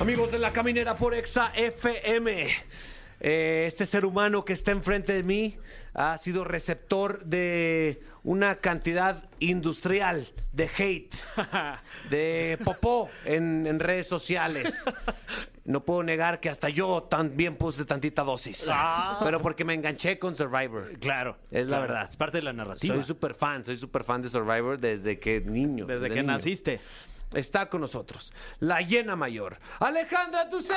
[0.00, 2.48] Amigos de la caminera por Exa FM.
[3.20, 5.58] eh, este ser humano que está enfrente de mí
[5.98, 11.14] ha sido receptor de una cantidad industrial de hate,
[12.10, 14.72] de popó en, en redes sociales.
[15.64, 18.70] No puedo negar que hasta yo también puse tantita dosis.
[19.22, 20.92] Pero porque me enganché con Survivor.
[21.00, 21.36] Claro.
[21.50, 21.92] Es la claro.
[21.92, 22.08] verdad.
[22.10, 22.94] Es parte de la narrativa.
[22.94, 25.84] Soy súper fan, soy súper fan de Survivor desde que niño.
[25.84, 26.32] Desde que niño.
[26.32, 26.80] naciste.
[27.34, 30.72] Está con nosotros la llena mayor, Alejandra Tucé.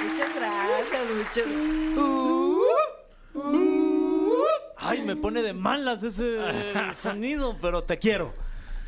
[0.00, 2.39] Muchas gracias, muchas
[4.76, 6.38] Ay, me pone de malas ese
[6.94, 8.34] sonido, pero te quiero.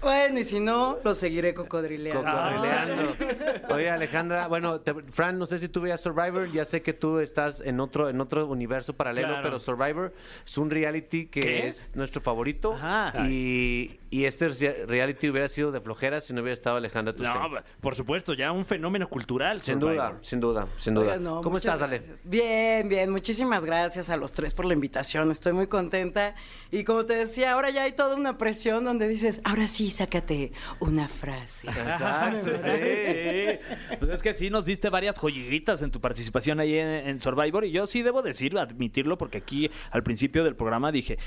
[0.03, 2.23] Bueno, y si no, lo seguiré cocodrileando.
[2.25, 3.75] Cocodrileando.
[3.75, 7.19] Oye, Alejandra, bueno, te- Fran, no sé si tú veías Survivor, ya sé que tú
[7.21, 9.43] estás en otro, en otro universo paralelo, Claro.
[9.43, 10.12] pero Survivor
[10.45, 11.67] es un reality que ¿Qué?
[11.69, 12.75] es nuestro favorito.
[12.75, 13.12] Ajá.
[13.29, 17.15] Y, y este re- reality hubiera sido de flojera si no hubiera estado Alejandra.
[17.19, 19.61] No, por supuesto, ya un fenómeno cultural.
[19.62, 19.95] sin Survivor.
[19.95, 21.12] duda, sin duda, sin duda.
[21.12, 21.99] Oiga, no, ¿Cómo estás, Ale?
[21.99, 22.21] gracias.
[22.25, 23.11] Bien, bien.
[23.11, 25.31] Muchísimas gracias a los tres por la invitación.
[25.31, 26.35] Estoy muy contenta.
[26.71, 30.52] Y como te decía, ahora ya hay toda una presión donde dices, ahora sí, sácate
[30.81, 31.68] una frase.
[31.68, 33.96] Exacto, sí.
[33.98, 37.64] Pues es que sí nos diste varias joyitas en tu participación ahí en, en Survivor
[37.64, 41.18] y yo sí debo decirlo, admitirlo, porque aquí al principio del programa dije,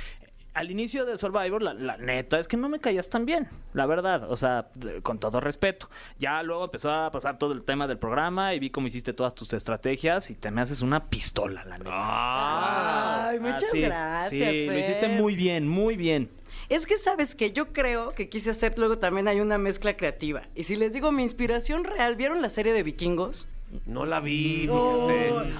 [0.53, 3.85] al inicio de Survivor, la, la neta es que no me caías tan bien, la
[3.85, 5.89] verdad, o sea, de- con todo respeto.
[6.17, 9.35] Ya luego empezó a pasar todo el tema del programa y vi cómo hiciste todas
[9.35, 11.91] tus estrategias y te me haces una pistola, la neta.
[13.29, 14.49] Ay, muchas Ah, sí, gracias.
[14.51, 16.29] Sí, lo hiciste muy bien, muy bien.
[16.69, 20.43] Es que sabes que yo creo que quise hacer luego también hay una mezcla creativa.
[20.55, 23.47] Y si les digo mi inspiración real, ¿vieron la serie de vikingos?
[23.85, 25.07] No la vi, No.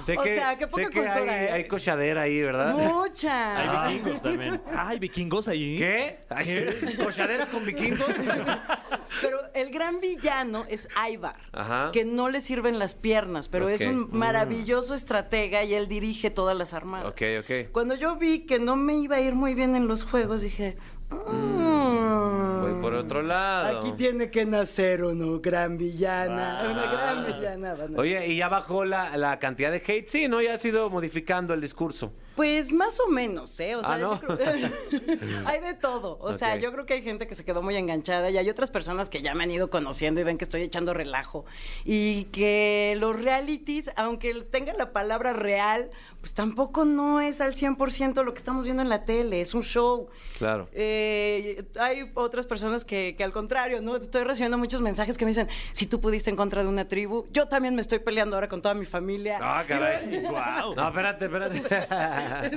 [0.04, 1.50] Sé O que, sea, qué poca sé que hay, cultura, ¿eh?
[1.52, 2.72] hay cochadera ahí, ¿verdad?
[2.74, 3.84] Mucha.
[3.84, 4.60] Hay vikingos también.
[4.74, 5.76] Ay, vikingos ahí.
[5.76, 6.18] ¿Qué?
[7.04, 8.06] ¿Cochadera con vikingos?
[9.20, 11.90] Pero el gran villano es Ivar, Ajá.
[11.92, 16.56] que no le sirven las piernas, pero es un maravilloso estratega y él dirige todas
[16.56, 17.06] las armadas.
[17.12, 17.70] Ok, ok.
[17.72, 20.76] Cuando yo vi que no me iba a ir muy bien en los juegos, dije,
[21.10, 23.78] "Mm, Voy, por otro lado.
[23.78, 26.60] Aquí tiene que nacer uno, gran villana.
[26.60, 26.70] Ah.
[26.70, 27.74] Una gran villana.
[27.74, 30.40] van a- Oye, y ya bajó la, la cantidad de hate, sí, ¿no?
[30.40, 32.12] Ya ha sido modificando el discurso.
[32.36, 33.76] Pues más o menos, ¿eh?
[33.76, 34.20] O sea, Ah, ¿no?
[34.20, 34.70] yo creo-
[35.46, 36.18] hay de todo.
[36.20, 38.70] O sea, yo creo que hay gente que se quedó muy enganchada y hay otras
[38.70, 41.46] personas que ya me han ido conociendo y ven que estoy echando relajo.
[41.86, 48.22] Y que los realities, aunque tenga la palabra real, pues tampoco no es al 100%
[48.22, 50.08] lo que estamos viendo en la tele, es un show.
[50.36, 50.68] Claro.
[50.72, 53.96] Eh, hay otras personas que, que al contrario, ¿no?
[53.96, 57.26] Estoy recibiendo muchos mensajes que me dicen, si tú pudiste en contra de una tribu,
[57.32, 59.38] yo también me estoy peleando ahora con toda mi familia.
[59.40, 60.26] Ah, caray.
[60.76, 61.62] No, espérate, espérate.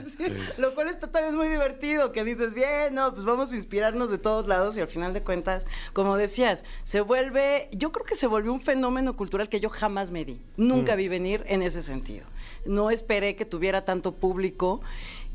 [0.10, 0.26] Sí,
[0.58, 4.18] lo cual está también muy divertido, que dices, bien, no, pues vamos a inspirarnos de
[4.18, 8.28] todos lados y al final de cuentas, como decías, se vuelve, yo creo que se
[8.28, 12.26] volvió un fenómeno cultural que yo jamás me di, nunca vi venir en ese sentido.
[12.66, 14.82] No esperé que tuviera tanto público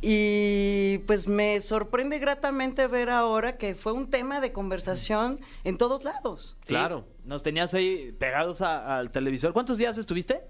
[0.07, 6.05] y pues me sorprende gratamente ver ahora que fue un tema de conversación en todos
[6.05, 6.57] lados.
[6.61, 7.07] Sí, Claro.
[7.25, 9.55] Nos tenías ahí pegados a- al televisor.
[9.55, 10.43] ¿Cuántos días estuviste?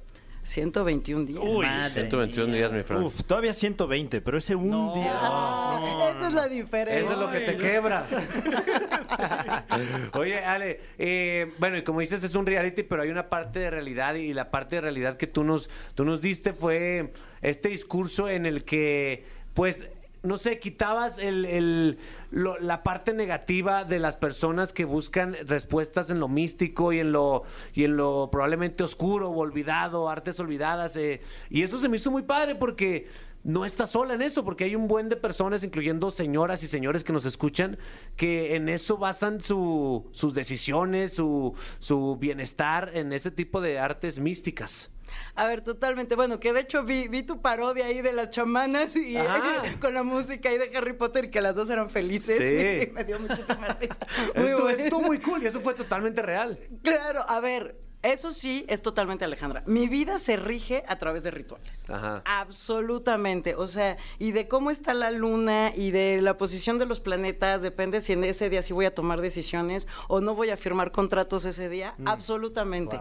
[0.43, 1.40] 121 días.
[1.43, 3.05] Uy, Madre 121 días, mi Fran.
[3.05, 4.95] Uf, todavía 120, pero ese un No.
[4.95, 5.12] día.
[5.14, 7.01] Ah, no, esa es la diferencia.
[7.01, 8.07] Eso es lo que te quebra.
[10.14, 13.71] Oye, Ale, eh, bueno, y como dices, es un reality, pero hay una parte de
[13.71, 18.29] realidad y la parte de realidad que tú nos, tú nos diste fue este discurso
[18.29, 19.85] en el que, pues,
[20.23, 21.99] no sé, quitabas el, el-
[22.31, 27.12] lo- la parte negativa de las personas que buscan respuestas en lo místico y en
[27.12, 27.43] lo,
[27.75, 30.97] y en lo probablemente oscuro o olvidado, artes olvidadas.
[30.97, 33.07] eh, y eso se me hizo muy padre porque
[33.45, 37.05] no está sola en eso, porque hay un buen de personas, incluyendo señoras y señores
[37.05, 37.77] que nos escuchan,
[38.17, 44.19] que en eso basan su- sus decisiones, su, su bienestar en ese tipo de artes
[44.19, 44.90] místicas.
[45.35, 46.14] A ver, totalmente.
[46.14, 49.14] Bueno, que de hecho vi, vi tu parodia ahí de las chamanas y
[49.81, 52.38] con la música ahí de Harry Potter y que las dos eran felices.
[52.38, 52.88] Sí.
[52.88, 53.96] Y me dio muchísima risa.
[54.35, 54.70] Muy bueno.
[54.70, 56.59] estuvo muy cool y eso fue totalmente real.
[56.83, 59.62] Claro, a ver, eso sí es totalmente Alejandra.
[59.67, 61.88] Mi vida se rige a través de rituales.
[61.88, 62.23] Ajá.
[62.25, 63.55] Absolutamente.
[63.55, 67.62] O sea, y de cómo está la luna y de la posición de los planetas,
[67.62, 70.93] depende si en ese día sí voy a tomar decisiones o no voy a firmar
[70.93, 71.95] contratos ese día.
[71.99, 72.09] Mm.
[72.09, 73.01] Absolutamente.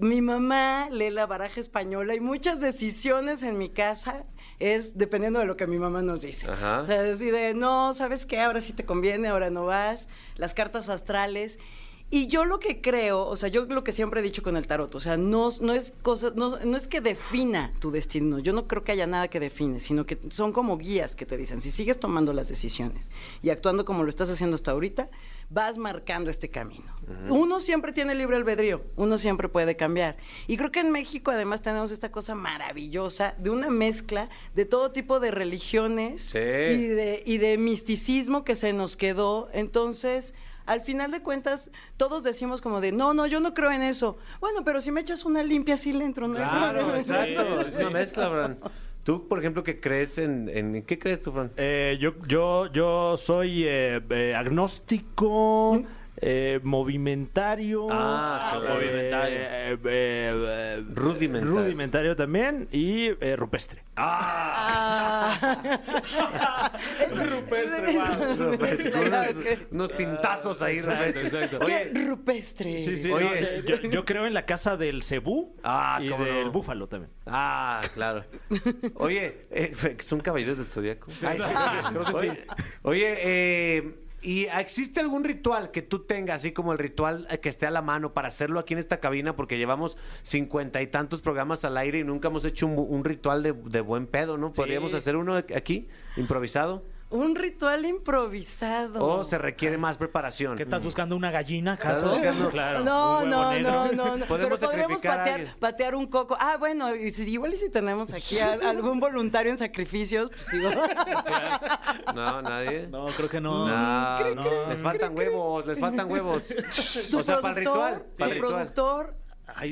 [0.00, 4.22] Mi mamá lee la baraja española y muchas decisiones en mi casa
[4.58, 6.48] es dependiendo de lo que mi mamá nos dice.
[6.50, 6.80] Ajá.
[6.82, 8.40] O sea, decide, no, ¿sabes qué?
[8.40, 10.08] Ahora sí te conviene, ahora no vas.
[10.36, 11.58] Las cartas astrales.
[12.12, 14.66] Y yo lo que creo, o sea, yo lo que siempre he dicho con el
[14.66, 18.40] tarot, o sea, no, no es cosa, no, no es que defina tu destino.
[18.40, 21.36] Yo no creo que haya nada que define, sino que son como guías que te
[21.36, 23.10] dicen, si sigues tomando las decisiones
[23.42, 25.08] y actuando como lo estás haciendo hasta ahorita,
[25.50, 26.92] vas marcando este camino.
[27.28, 30.16] Uno siempre tiene libre albedrío, uno siempre puede cambiar.
[30.48, 34.90] Y creo que en México además tenemos esta cosa maravillosa de una mezcla de todo
[34.90, 36.38] tipo de religiones Sí.
[36.38, 39.48] y de, y de misticismo que se nos quedó.
[39.52, 40.34] Entonces,
[40.70, 44.18] al final de cuentas, todos decimos como de, no, no, yo no creo en eso.
[44.38, 46.28] Bueno, pero si me echas una limpia, sí le entro.
[46.28, 46.98] No hay Claro, problema.
[47.00, 47.60] exacto.
[47.66, 48.58] Es una mezcla, Fran.
[49.02, 50.76] Tú, por ejemplo, que crees en, en...
[50.76, 51.50] ¿en ¿Qué crees tú, Fran?
[51.56, 55.82] Eh, yo, yo, yo soy eh, eh, agnóstico,
[56.22, 57.86] eh, movimentario.
[57.90, 58.74] Ah, claro.
[58.74, 59.36] movimentario.
[59.38, 61.56] eh, eh, Rudimentario.
[61.58, 63.82] Rudimentario también y eh, rupestre.
[63.96, 65.36] Ah.
[67.00, 67.98] es rupestre,
[69.06, 69.26] unos,
[69.70, 71.58] unos tintazos ahí, Roberto.
[71.64, 72.84] Oye, rupestre.
[72.84, 73.24] Sí, sí, Oye.
[73.24, 76.52] no, eh, yo, yo creo en la casa del cebú Ah, y del no.
[76.52, 77.10] búfalo también.
[77.26, 78.24] Ah, claro.
[78.94, 81.10] Oye, eh, ¿son caballeros del zodiaco?
[81.22, 81.44] Ay, sí,
[81.92, 82.16] creo que sí.
[82.16, 82.46] Oye,
[82.82, 87.48] oye, eh, ¿y existe algún ritual que tú tengas, así como el ritual eh, que
[87.48, 89.36] esté a la mano para hacerlo aquí en esta cabina?
[89.36, 93.42] Porque llevamos cincuenta y tantos programas al aire y nunca hemos hecho un, un ritual
[93.42, 94.52] de, de buen pedo, ¿no?
[94.52, 96.84] ¿Podríamos hacer uno aquí, improvisado?
[97.10, 99.04] Un ritual improvisado.
[99.04, 100.56] ¿O se requiere más preparación?
[100.56, 101.16] ¿Qué estás buscando?
[101.16, 102.14] ¿Una gallina, acaso?
[102.14, 102.50] ¿Estás buscando?
[102.50, 102.84] Claro.
[102.84, 104.26] No, no, no, no, no.
[104.28, 106.36] Podemos Pero a patear, patear un coco.
[106.38, 110.50] Ah, bueno, y si- igual y si tenemos aquí a- algún voluntario en sacrificios, pues
[110.52, 110.70] digo.
[112.14, 112.86] No, nadie.
[112.86, 113.66] No, creo que no.
[113.66, 114.68] No, no.
[114.68, 116.44] les faltan huevos, les faltan huevos.
[117.14, 118.06] O sea, para el ritual.
[118.16, 118.52] Para el ritual.
[118.54, 119.19] productor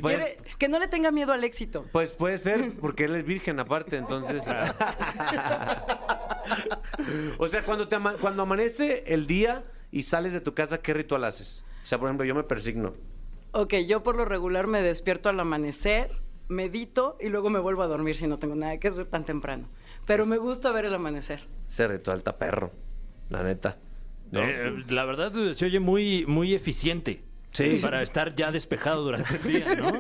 [0.00, 1.86] Pues- quiere- que no le tenga miedo al éxito.
[1.92, 4.42] Pues puede ser, porque él es virgen aparte, entonces.
[7.38, 10.94] o sea, cuando, te ama- cuando amanece el día y sales de tu casa, ¿qué
[10.94, 11.64] ritual haces?
[11.82, 12.94] O sea, por ejemplo, yo me persigno.
[13.52, 16.10] Ok, yo por lo regular me despierto al amanecer,
[16.48, 19.68] medito y luego me vuelvo a dormir si no tengo nada que hacer tan temprano.
[20.06, 21.46] Pero me gusta ver el amanecer.
[21.68, 22.72] Ese ritual está perro,
[23.30, 23.76] la neta.
[24.30, 24.42] ¿no?
[24.42, 27.22] Eh, la verdad eh, se oye muy, muy eficiente.
[27.52, 27.78] Sí.
[27.80, 29.92] Para estar ya despejado durante el día, ¿no?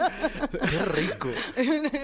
[0.50, 1.28] Qué rico.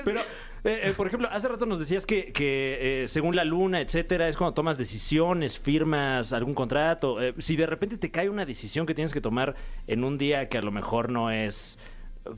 [0.04, 0.20] Pero,
[0.64, 4.26] eh, eh, por ejemplo, hace rato nos decías que, que, eh, según la luna, etcétera,
[4.28, 7.20] es cuando tomas decisiones, firmas algún contrato.
[7.20, 9.54] Eh, si de repente te cae una decisión que tienes que tomar
[9.87, 11.78] en un día que a lo mejor no es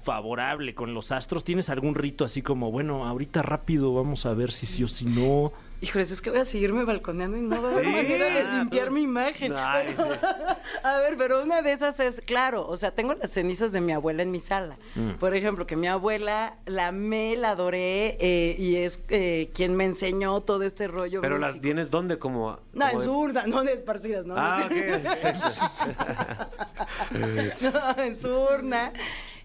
[0.03, 4.51] favorable con los astros, ¿tienes algún rito así como, bueno, ahorita rápido vamos a ver
[4.51, 5.53] si sí o si no?
[5.83, 7.91] Híjoles, es que voy a seguirme balconeando y no va a haber Sí.
[7.93, 9.53] manera de limpiar tú- mi imagen.
[10.83, 13.93] A ver, pero una de esas es, claro, o sea, tengo las cenizas de mi
[13.93, 14.79] abuela en mi sala.
[14.95, 15.12] Mm.
[15.12, 19.85] Por ejemplo, que mi abuela la amé, la adoré eh, y es eh, quien me
[19.85, 21.21] enseñó todo este rollo.
[21.21, 22.59] Pero las tienes dónde como.
[22.73, 24.35] No, en su urna, no de esparcidas, ¿no?
[24.37, 24.73] Ah, ok.
[27.61, 28.93] No, en su urna.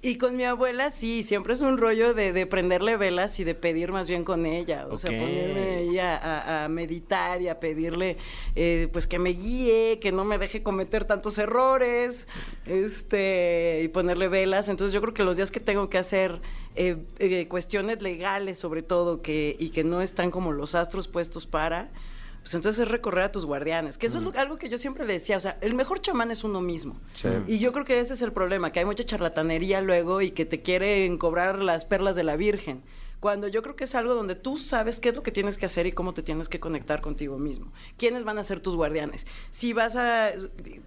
[0.03, 3.53] Y con mi abuela sí, siempre es un rollo de, de prenderle velas y de
[3.53, 4.87] pedir más bien con ella.
[4.89, 8.17] O sea, ponerme ahí a, a- a meditar y a pedirle
[8.55, 12.27] eh, pues que me guíe, que no me deje cometer tantos errores,
[12.65, 14.69] este, y ponerle velas.
[14.69, 16.41] Entonces yo creo que los días que tengo que hacer
[16.75, 21.45] eh, eh, cuestiones legales sobre todo que, y que no están como los astros puestos
[21.45, 21.91] para,
[22.41, 25.05] pues entonces es recorrer a tus guardianes, que eso es lo- algo que yo siempre
[25.05, 26.99] le decía, o sea, el mejor chamán es uno mismo.
[27.13, 27.27] Sí.
[27.47, 30.45] Y yo creo que ese es el problema, que hay mucha charlatanería luego y que
[30.45, 32.81] te quieren cobrar las perlas de la Virgen.
[33.19, 35.67] Cuando yo creo que es algo donde tú sabes qué es lo que tienes que
[35.67, 37.71] hacer y cómo te tienes que conectar contigo mismo.
[37.95, 39.27] ¿Quiénes van a ser tus guardianes?
[39.51, 40.31] Si vas a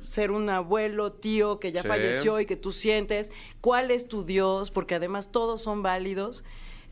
[0.05, 1.89] ser un abuelo, tío que ya Sí.
[1.89, 4.73] falleció y que tú sientes, ¿cuál es tu Dios?
[4.73, 6.43] Porque además todos son válidos.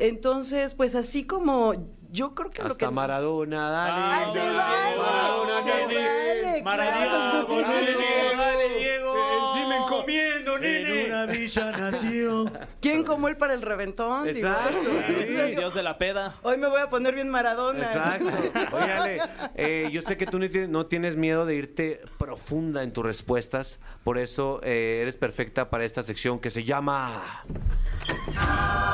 [0.03, 1.75] Entonces, pues así como
[2.11, 2.93] yo creo que lo Hasta que...
[2.93, 3.93] Maradona, dale.
[3.95, 4.99] ¡Ah, se dale, vale!
[4.99, 7.63] Maradona, ¡Se vale, Maradona, claro!
[7.63, 9.15] dale, dale, Diego.
[9.55, 12.53] Sí me encomiendo, En una villa nació.
[12.81, 14.27] ¿Quién como él para el reventón?
[14.27, 15.55] Exacto, sí.
[15.57, 16.35] Dios de la peda.
[16.43, 17.85] Hoy me voy a poner bien Maradona.
[17.85, 18.27] Exacto.
[18.77, 19.21] Óigale,
[19.55, 24.19] eh, yo sé que tú no tienes miedo de irte profunda en tus respuestas, por
[24.19, 27.45] eso eh, eres perfecta para esta sección que se llama...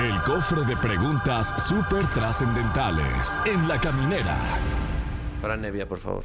[0.01, 4.37] El cofre de preguntas súper trascendentales en la caminera.
[5.41, 6.25] Fran Nevia, por favor.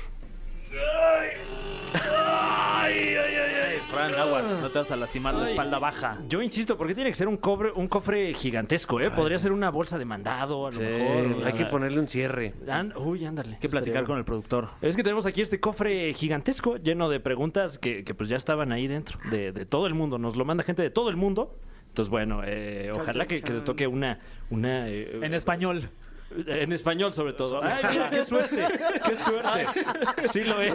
[3.89, 6.17] Fran, aguas, no te vas a lastimar la espalda baja.
[6.27, 9.09] Yo insisto, porque tiene que ser un cobre, un cofre gigantesco, ¿eh?
[9.11, 11.45] Podría ser una bolsa de mandado, a lo Sí, mejor.
[11.47, 12.53] hay que ponerle un cierre.
[12.69, 13.53] An- Uy, ándale.
[13.55, 14.69] Hay que platicar con el productor.
[14.81, 18.71] Es que tenemos aquí este cofre gigantesco lleno de preguntas que, que, pues ya estaban
[18.71, 20.17] ahí dentro, de, de todo el mundo.
[20.17, 21.55] Nos lo manda gente de todo el mundo.
[21.93, 24.17] Entonces, bueno, eh, ojalá que, que le toque una...
[24.49, 25.91] una eh, En español.
[26.35, 27.61] en español, sobre todo.
[27.63, 28.65] ¡Ay, mira, qué suerte!
[29.05, 30.29] ¡Qué suerte!
[30.31, 30.73] Sí lo es.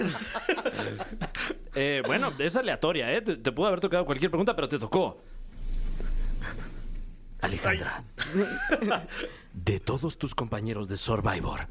[1.75, 3.21] Eh, bueno, es aleatoria, ¿eh?
[3.23, 5.21] Te, te pudo haber tocado cualquier pregunta, pero te tocó.
[7.41, 8.05] Alejandra,
[9.53, 11.67] de todos tus compañeros de Survivor,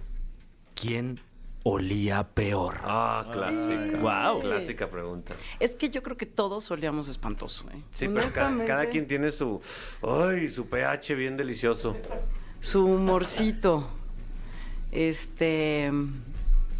[0.75, 1.21] ¿quién
[1.69, 2.79] olía peor?
[2.83, 3.97] Ah, clásica.
[3.97, 4.41] Wow.
[4.41, 5.33] Clásica pregunta.
[5.59, 7.81] Es que yo creo que todos olíamos espantoso, ¿eh?
[7.91, 9.61] Sí, pero cada, quien tiene su...
[10.01, 11.95] Ay, su pH bien delicioso.
[12.59, 13.89] Su humorcito.
[14.91, 15.91] Este...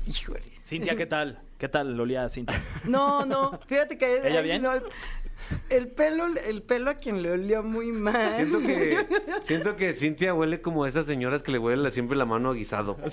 [0.08, 0.42] Híjole.
[0.64, 1.42] Cintia, ¿qué tal?
[1.58, 2.64] ¿Qué tal olía Cintia?
[2.86, 4.28] No, no, fíjate que...
[4.28, 4.62] ¿Ella bien?
[4.62, 4.72] no,
[5.70, 8.36] el pelo, el pelo a quien le olía muy mal.
[8.36, 9.08] Siento que,
[9.44, 12.54] siento que Cintia huele como esas señoras que le huele la- siempre la mano a
[12.54, 12.98] guisado.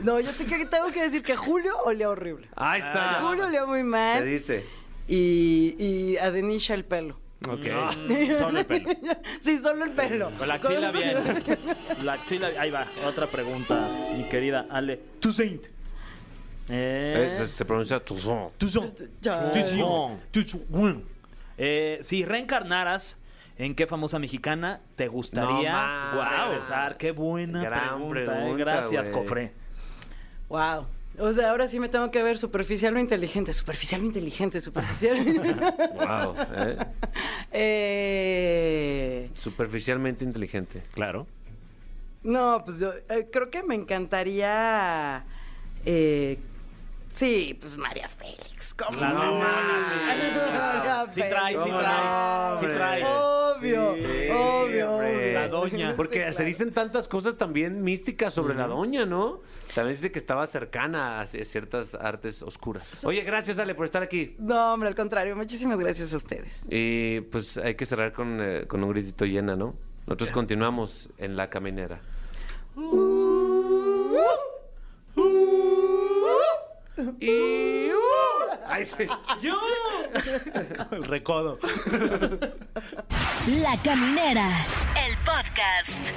[0.00, 2.48] No, yo te, que tengo que decir que Julio olía horrible.
[2.56, 3.14] Ahí está.
[3.22, 4.24] Julio olía muy Se mal.
[4.26, 4.64] dice.
[5.08, 7.18] Y, y a Denisha el pelo.
[7.48, 7.66] Ok.
[8.38, 8.90] Solo el pelo.
[9.40, 10.30] Sí, solo el pelo.
[10.38, 11.16] Con la axila bien.
[12.04, 12.84] La axila, ahí va.
[13.06, 15.00] Otra pregunta, mi querida Ale.
[15.20, 15.66] Toussaint.
[16.68, 18.50] Eh, Eh, se, se pronuncia Tuzón.
[18.58, 18.98] Toussaint.
[20.30, 21.04] Toussaint.
[21.58, 23.20] Eh, si reencarnaras,
[23.58, 26.96] ¿en qué famosa mexicana te gustaría No regresar?
[26.96, 28.24] Qué buena Gran pregunta, eh.
[28.24, 29.22] pregunta, Gracias, güey.
[29.22, 29.52] Cofre.
[30.48, 30.86] Wow.
[31.18, 33.52] O sea, ahora sí me tengo que ver superficial o inteligente.
[33.52, 35.16] Superficial o inteligente, superficial.
[35.94, 36.34] Wow.
[36.56, 36.76] ¿eh?
[37.52, 40.82] Eh, Superficialmente inteligente.
[40.94, 41.26] Claro.
[42.22, 45.24] no, pues yo eh, creo que me encantaría.
[47.12, 48.74] Eh, sí, pues María Félix.
[48.74, 49.34] ¿Cómo La no?
[49.38, 49.92] nena, sí.
[50.06, 53.06] María Sí traes, sí traes, sí traes.
[53.08, 55.02] Obvio, Sí, obvio.
[55.34, 55.94] La doña.
[55.96, 59.40] Porque Sí, se dicen tantas cosas también místicas sobre la doña, ¿no?
[59.74, 63.04] También dice que estaba cercana a ciertas artes oscuras.
[63.04, 64.34] Oye, gracias, Ale, por estar aquí.
[64.38, 65.34] No, hombre, al contrario.
[65.36, 66.64] Muchísimas gracias a ustedes.
[66.70, 69.74] Y pues hay que cerrar con, eh, con un gritito llena, ¿no?
[70.06, 72.00] Nosotros continuamos en la caminera.
[77.20, 77.90] Y...
[77.90, 78.52] ¡uh!
[78.66, 79.06] Ay, sí.
[80.90, 81.58] El recodo.
[83.62, 84.48] La Caminera,
[85.06, 86.12] el podcast.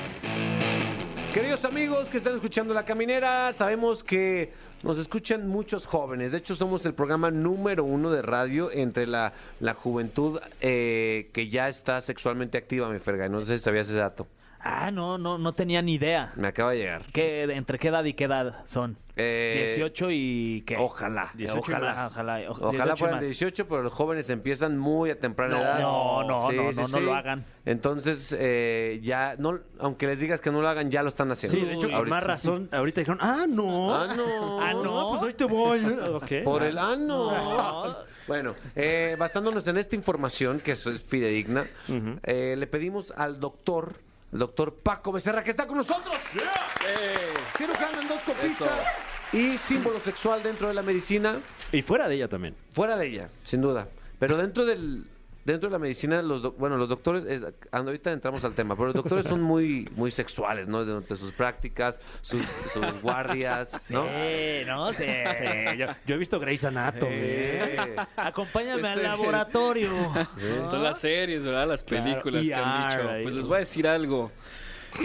[1.34, 6.32] Queridos amigos que están escuchando La Caminera, sabemos que nos escuchan muchos jóvenes.
[6.32, 11.50] De hecho, somos el programa número uno de radio entre la, la juventud eh, que
[11.50, 13.28] ya está sexualmente activa, mi Ferga.
[13.28, 14.28] No sé si sabías ese dato.
[14.68, 16.34] Ah, no, no, no tenía ni idea.
[16.36, 17.04] Me acaba de llegar.
[17.14, 18.98] ¿Qué, ¿Entre qué edad y qué edad son?
[19.16, 20.76] Eh, 18 y qué?
[20.78, 21.94] Ojalá, 18 y ojalá.
[21.94, 23.30] más, ojalá, o- Ojalá 18 y fueran más.
[23.30, 25.80] 18, pero los jóvenes empiezan muy a temprana No, edad.
[25.80, 27.46] no, no, no, no, no lo hagan.
[27.64, 31.58] Entonces, eh, ya, no, aunque les digas que no lo hagan, ya lo están haciendo.
[31.60, 32.16] Sí, de hecho, con Ahorita.
[32.16, 33.96] más razón, ahorita dijeron, ah, no.
[33.96, 34.62] Ah, no.
[34.62, 35.10] Ah, no.
[35.12, 35.82] pues hoy te voy.
[36.44, 37.96] Por el ano.
[38.28, 41.68] Bueno, eh, basándonos en esta información, que es fidedigna,
[42.24, 43.94] eh, le pedimos al doctor,
[44.36, 46.14] el doctor Paco Becerra, que está con nosotros.
[47.58, 48.66] Cirujano endoscopista
[49.32, 51.40] y símbolo sexual dentro de la medicina,
[51.72, 52.54] Y fuera de ella también.
[52.74, 53.88] fuera de ella, sin duda.
[54.20, 55.06] Pero dentro del
[55.46, 58.76] dentro de la medicina, los doc- bueno, los doctores, es- ando- ahorita entramos al tema,
[58.76, 60.84] pero los doctores son muy muy sexuales, ¿no?
[60.84, 62.42] Durante sus prácticas, sus,
[62.74, 64.06] sus guardias, ¿no?
[64.06, 64.92] Sí, ¿no?
[64.92, 65.04] Sí.
[65.06, 67.16] Sí, yo, yo he visto Grey's Anatomy.
[67.16, 67.58] Sí.
[68.18, 69.92] Acompáñame al Ese- laboratorio.
[70.70, 71.68] Son las series, ¿verdad?
[71.68, 73.24] Las Claro, películas que han ER, dicho.
[73.24, 74.32] Pues les voy a decir algo.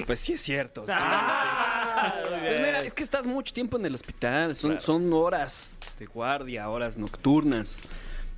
[0.06, 0.84] Pues sí es cierto.
[0.86, 2.30] sí, Ah, sí.
[2.30, 4.54] Pues mira, es que estás mucho tiempo en el hospital.
[4.56, 7.80] Son, son horas de guardia, horas nocturnas.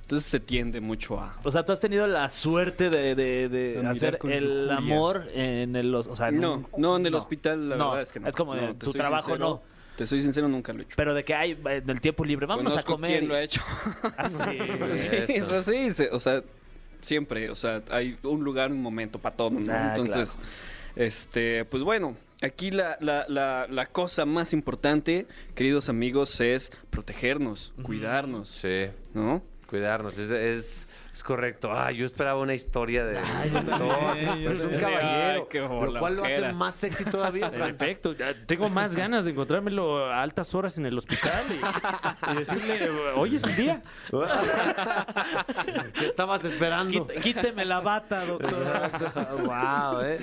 [0.03, 1.37] Entonces se tiende mucho a...
[1.43, 5.23] O sea, tú has tenido la suerte de, de- de De mirar hacer el amor
[5.33, 5.95] en el...
[5.95, 8.27] O sea, en No, un- no, en el hospital la No, verdad es que no.
[8.27, 9.63] es como tu trabajo sincero, no.
[9.97, 10.95] Te soy sincero, nunca lo he hecho.
[10.97, 13.11] Pero de que hay en el tiempo libre, vámonos a comer.
[13.11, 13.61] quién lo ha hecho.
[14.17, 14.49] Ah, sí.
[15.29, 15.45] Eso.
[15.45, 16.43] o sea, sí, se- o sea,
[16.99, 19.71] siempre, o sea, hay un lugar, un momento para todo, ¿no?
[19.71, 20.35] Ah, Entonces,
[20.95, 27.73] este, pues bueno, aquí la, la, la, la cosa más importante, queridos amigos, es protegernos,
[27.83, 28.87] cuidarnos, Sí.
[29.13, 29.41] ¿no?
[29.73, 31.71] Cuidarnos, es, es, es correcto.
[31.71, 33.13] Ah, yo esperaba una historia de
[33.51, 34.81] doctor, también, yo pero es un también.
[34.81, 37.51] caballero, Ay, qué lo cual lo hace más sexy todavía.
[38.19, 42.87] Ya tengo más ganas de encontrármelo a altas horas en el hospital y, y decirle,
[43.15, 43.81] hoy es el día.
[45.93, 47.07] ¿Qué estabas esperando?
[47.07, 49.43] Quít- Quíteme la bata, doctor.
[49.43, 50.19] wow, ¿eh?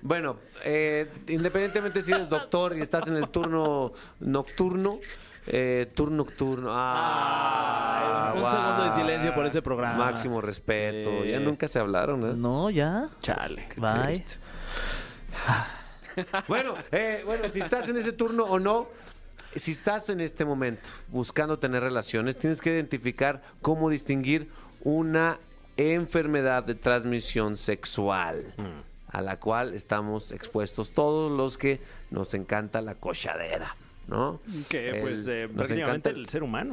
[0.00, 5.00] Bueno, eh, independientemente si eres doctor y estás en el turno nocturno,
[5.46, 6.68] eh, turno nocturno.
[6.72, 8.50] Ah, Un wow.
[8.50, 9.96] segundo de silencio por ese programa.
[10.06, 11.24] Máximo respeto.
[11.24, 12.34] Ya nunca se hablaron, ¿eh?
[12.36, 13.08] No, ya.
[13.20, 13.68] Chale.
[13.76, 14.24] Bye.
[16.46, 18.86] Bueno, eh, bueno, si estás en ese turno o no,
[19.56, 24.50] si estás en este momento buscando tener relaciones, tienes que identificar cómo distinguir
[24.82, 25.38] una
[25.78, 28.54] enfermedad de transmisión sexual
[29.08, 31.80] a la cual estamos expuestos todos los que
[32.10, 33.76] nos encanta la cochadera,
[34.08, 34.40] ¿no?
[34.68, 36.72] Que El- pues eh, prácticamente el ser humano.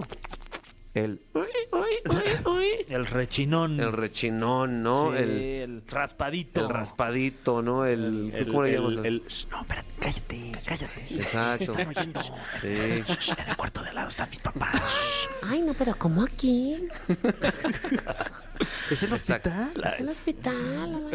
[0.93, 1.21] el,
[2.89, 3.79] El rechinón.
[3.79, 5.11] el rechinón, ¿no?
[5.11, 6.61] Sí, El, el raspadito.
[6.61, 7.85] el raspadito, ¿no?
[7.85, 8.91] El, ¿tú ¿Cómo le llamas?
[8.93, 11.05] el- el- no, espérate, cállate, cállate.
[11.15, 11.75] Exacto.
[12.61, 12.67] Sí.
[12.67, 13.05] En
[13.49, 15.29] el cuarto de al lado están mis papás.
[15.43, 16.87] Ay, no, pero ¿cómo aquí?
[18.91, 19.49] ¿Es el Exacto.
[19.49, 19.83] hospital?
[19.93, 21.11] Es el hospital.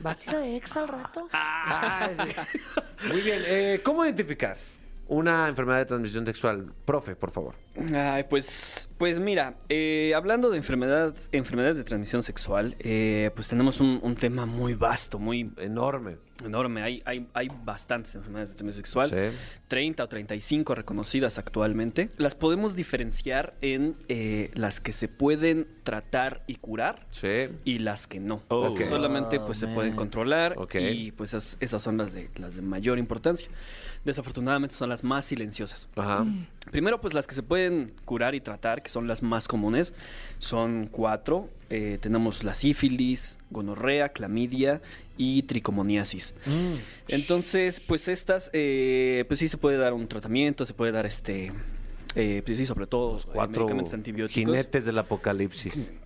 [0.00, 1.28] ¿Vas a ir a ex al rato?
[1.32, 3.08] Ah, sí.
[3.08, 3.42] Muy bien.
[3.46, 4.56] eh, ¿Cómo identificar
[5.08, 6.72] una enfermedad de transmisión sexual?
[6.84, 7.54] Profe, por favor.
[7.94, 13.80] Ay, pues, pues mira, eh, hablando de enfermedad, enfermedades de transmisión sexual, eh, pues tenemos
[13.80, 16.16] un, un tema muy vasto, muy Enorme.
[16.44, 16.82] Enorme.
[16.82, 19.10] Hay, hay, hay bastantes enfermedades de transmisión sexual.
[19.10, 19.36] Sí.
[19.68, 22.10] 30 o 35 reconocidas actualmente.
[22.16, 27.48] Las podemos diferenciar en eh, las que se pueden tratar y curar Sí.
[27.64, 28.42] y las que no.
[28.48, 28.64] Oh.
[28.64, 30.74] las que solamente pues se pueden controlar Ok.
[30.76, 33.48] y pues esas, esas son las de las de mayor importancia.
[34.04, 35.88] Desafortunadamente son las más silenciosas.
[35.96, 36.26] Ajá.
[36.70, 39.94] Primero, pues las que se pueden curar y tratar, que son las más comunes,
[40.38, 41.48] son cuatro.
[41.70, 44.82] Eh, tenemos la sífilis, gonorrea, clamidia
[45.16, 46.34] y tricomoniasis.
[46.44, 46.74] Mm.
[47.08, 51.52] Entonces, pues estas, eh, pues sí se puede dar un tratamiento, se puede dar este,
[52.14, 54.34] eh, pues sí, sobre todo eh, Cuatro medicamentos antibióticos.
[54.34, 55.90] jinetes del apocalipsis.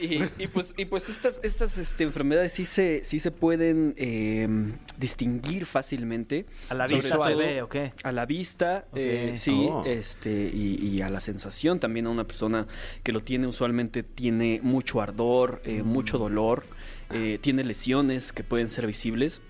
[0.00, 4.48] Y, y pues, y pues estas, estas este, enfermedades sí se, sí se pueden eh,
[4.96, 6.46] distinguir fácilmente.
[6.68, 7.92] A la vista todo ve, ¿o qué?
[8.04, 9.84] A la vista, eh, sí, Oh.
[9.86, 12.66] este, y, y a la sensación también a una persona
[13.02, 16.64] que lo tiene usualmente tiene mucho ardor, eh, mucho dolor,
[17.10, 19.40] eh, tiene lesiones que pueden ser visibles.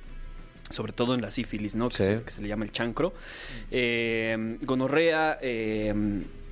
[0.71, 1.89] Sobre todo en la sífilis, ¿no?
[1.89, 3.15] Que, se, que se le llama el chancro.
[3.71, 5.95] Eh, gonorrea, eh,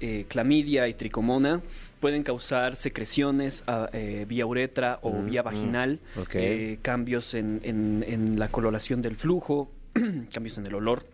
[0.00, 1.60] eh, clamidia y tricomona
[2.00, 6.00] pueden causar secreciones a, eh, vía uretra o Mm, vía mm, vaginal,
[6.40, 9.70] eh, cambios en, en- en la coloración del flujo,
[10.32, 11.04] cambios en el olor.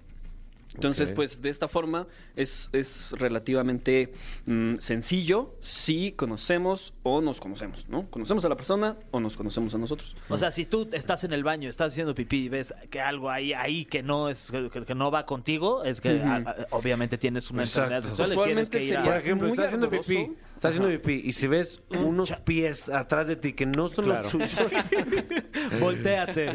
[0.74, 2.06] Entonces, pues de esta forma
[2.36, 4.12] es, es relativamente
[4.46, 8.08] mm, sencillo si conocemos o nos conocemos, ¿no?
[8.10, 10.16] Conocemos a la persona o nos conocemos a nosotros.
[10.28, 13.30] O sea, si tú estás en el baño, estás haciendo pipí y ves que algo
[13.30, 17.18] ahí, ahí que no es que, que no va contigo, es que a- a- obviamente
[17.18, 17.94] tienes una Exacto.
[17.94, 21.28] enfermedad sexual Usualmente que ir a- Por ejemplo, muy estás haciendo pipí, estás haciendo pipí
[21.28, 24.22] y si ves unos pies atrás de ti que no son Claro.
[24.22, 24.52] los tuyos,
[25.80, 26.52] Voltéate.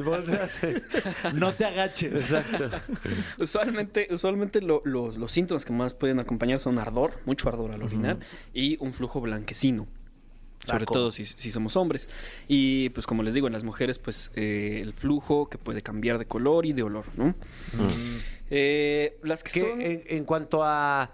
[1.33, 2.31] no te agaches.
[2.31, 2.69] Exacto.
[3.39, 7.81] Usualmente, usualmente lo- los, los síntomas que más pueden acompañar son ardor, mucho ardor al
[7.83, 8.17] orinar
[8.53, 9.87] y un flujo blanquecino.
[10.65, 10.93] Sobre Saco.
[10.93, 12.09] todo si, si somos hombres.
[12.47, 16.17] Y pues como les digo, en las mujeres, pues eh, el flujo que puede cambiar
[16.17, 17.35] de color y de olor, ¿no?
[18.49, 19.81] Eh, las que, Que son...
[19.81, 21.11] en, en cuanto a,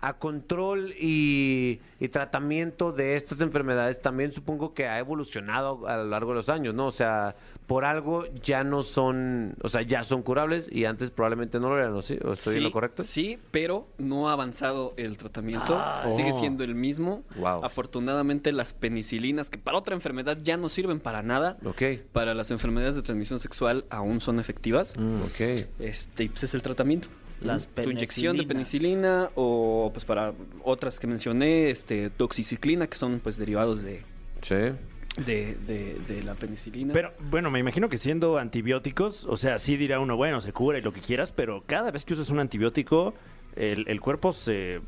[0.00, 6.04] a control y, y tratamiento de estas enfermedades, también supongo que ha evolucionado a lo
[6.04, 6.86] largo de los años, ¿no?
[6.86, 7.34] O sea,
[7.66, 11.78] por algo ya no son, o sea, ya son curables y antes probablemente no lo
[11.78, 12.02] eran, ¿no?
[12.02, 12.18] ¿Sí?
[12.24, 13.02] ¿O estoy en lo correcto?
[13.02, 15.80] Sí, pero no ha avanzado el tratamiento.
[16.10, 16.38] Sigue Oh.
[16.38, 17.22] siendo el mismo.
[17.36, 17.64] Wow.
[17.64, 21.82] Afortunadamente, las penicilinas, que para otra enfermedad ya no sirven para nada, Ok.
[22.12, 24.94] para las enfermedades de transmisión sexual aún son efectivas.
[24.98, 25.66] Mm, ok.
[25.80, 27.08] Este, pues es el tratamiento.
[27.40, 30.32] Las Tu inyección de penicilina o pues para
[30.64, 34.02] otras que mencioné, este, doxiciclina, que son pues derivados de,
[34.42, 34.54] Sí.
[34.54, 36.92] de, de- de la penicilina.
[36.92, 40.78] Pero bueno, me imagino que siendo antibióticos, o sea, sí dirá uno, bueno, se cura
[40.78, 43.12] y lo que quieras, pero cada vez que usas un antibiótico,
[43.54, 44.74] el, el cuerpo se...
[44.76, 44.80] eh,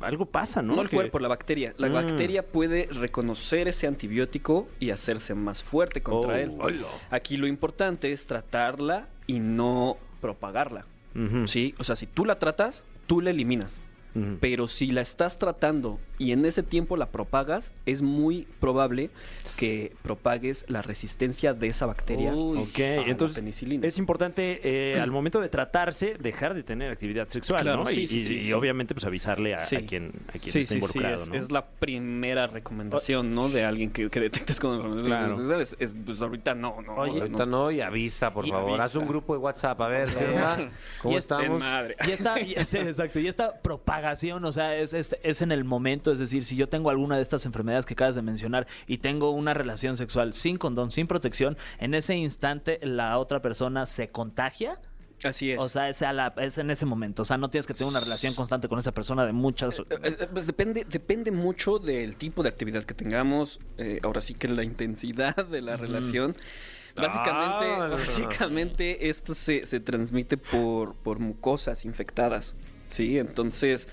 [0.00, 0.76] algo pasa, ¿no?
[0.76, 1.72] No el Que- cuerpo, la bacteria.
[1.78, 1.92] La Mm.
[1.92, 6.52] bacteria puede reconocer ese antibiótico y hacerse más fuerte contra Oh, él.
[6.58, 6.86] hola.
[7.10, 10.84] Aquí lo importante es tratarla y no propagarla.
[11.16, 11.74] Ujú, ¿Sí?
[11.78, 13.80] O sea, si tú la tratas, tú la eliminas.
[14.40, 19.10] Pero si la estás tratando y en ese tiempo la propagas, es muy probable
[19.58, 22.32] que propagues la resistencia de esa bacteria.
[22.34, 22.58] Uy.
[22.58, 23.86] Ok, a la entonces penicilina.
[23.86, 27.86] es importante eh, al momento de tratarse dejar de tener actividad sexual, Claro, ¿no?
[27.86, 28.52] sí, y, sí, y- sí, y sí.
[28.52, 29.76] obviamente pues avisarle a, Sí.
[29.76, 31.34] a quien, a quien Sí, está sí, sí, involucrado, es, ¿no?
[31.34, 33.48] es la primera recomendación, ¿no?
[33.48, 35.36] De alguien que, que detectes con enfermedades Claro.
[35.36, 35.76] sexuales.
[35.78, 36.94] Es, pues ahorita no, no.
[36.94, 38.80] Oye, o sea, Ahorita no, y avisa, por Y favor.
[38.80, 39.80] Haz un grupo de WhatsApp.
[39.80, 40.70] A ver, ¿qué onda?
[41.02, 41.60] ¿Cómo Y este estamos?
[41.60, 41.96] madre.
[42.06, 43.52] Y esta, y- sí, exacto, y esta
[44.12, 47.22] o sea, es, es, es en el momento, es decir, si yo tengo alguna de
[47.22, 51.56] estas enfermedades que acabas de mencionar y tengo una relación sexual sin condón, sin protección,
[51.78, 54.78] en ese instante la otra persona se contagia.
[55.24, 55.58] Así es.
[55.58, 57.22] O sea, es, a la- es en ese momento.
[57.22, 59.78] O sea, no tienes que tener una relación constante con esa persona de muchas.
[59.78, 63.58] Eh, eh, Pues depende, depende mucho del tipo de actividad que tengamos.
[63.78, 66.34] eh, ahora sí que la intensidad de la relación.
[66.94, 67.88] Básicamente, Ah.
[67.88, 72.56] básicamente esto se, se transmite por, por mucosas infectadas.
[72.88, 73.88] Sí, entonces,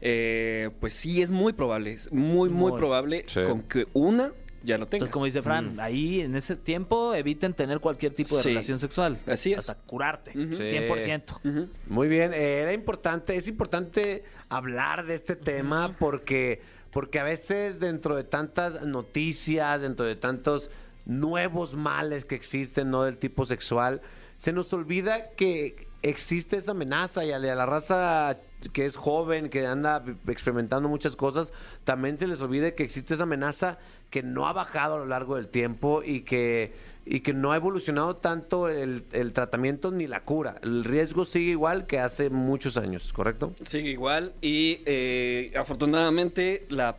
[0.00, 2.78] eh, pues sí es muy probable, es muy, muy, Muy.
[2.78, 3.42] probable Sí.
[3.42, 4.32] con que una
[4.64, 5.06] ya lo tengas.
[5.06, 8.48] Entonces, como dice Fran, ahí en ese tiempo eviten tener cualquier tipo de Sí.
[8.50, 9.18] relación sexual.
[9.26, 9.58] Así es.
[9.60, 10.32] Hasta curarte.
[10.32, 10.54] Ujú.
[10.54, 10.68] Sí.
[10.68, 11.40] 100%.
[11.44, 11.68] Ujú.
[11.86, 17.78] Muy bien, eh, era importante, es importante hablar de este tema porque, porque a veces
[17.78, 20.70] dentro de tantas noticias, dentro de tantos
[21.06, 23.04] nuevos males que existen, ¿no?
[23.04, 24.00] Del tipo sexual,
[24.36, 28.38] se nos olvida que existe esa amenaza y a la, raza
[28.72, 31.52] que es joven, que anda experimentando muchas cosas,
[31.84, 33.78] también se les olvida que existe esa amenaza
[34.10, 36.72] que no ha bajado a lo largo del tiempo y que,
[37.04, 40.56] y que no ha evolucionado tanto el, el tratamiento ni la cura.
[40.62, 43.54] El riesgo sigue igual que hace muchos años, ¿correcto?
[43.64, 46.96] Sigue igual y eh, afortunadamente la,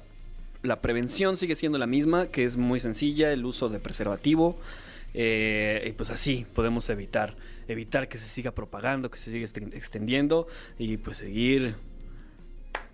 [0.61, 4.57] la prevención sigue siendo la misma, que es muy sencilla, el uso de preservativo.
[5.13, 7.35] eh, y pues así podemos evitar,
[7.70, 10.47] evitar que se siga propagando, que se siga extendiendo
[10.78, 11.76] y pues seguir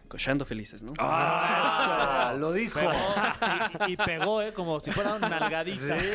[0.08, 0.94] cochando felices, ¿no?
[1.00, 2.36] ¡Ah!
[2.38, 2.80] Lo dijo.
[3.88, 4.54] Y, y pegó, ¿eh?
[4.54, 6.00] Como si fuera una nalgadita.
[6.00, 6.06] Sí,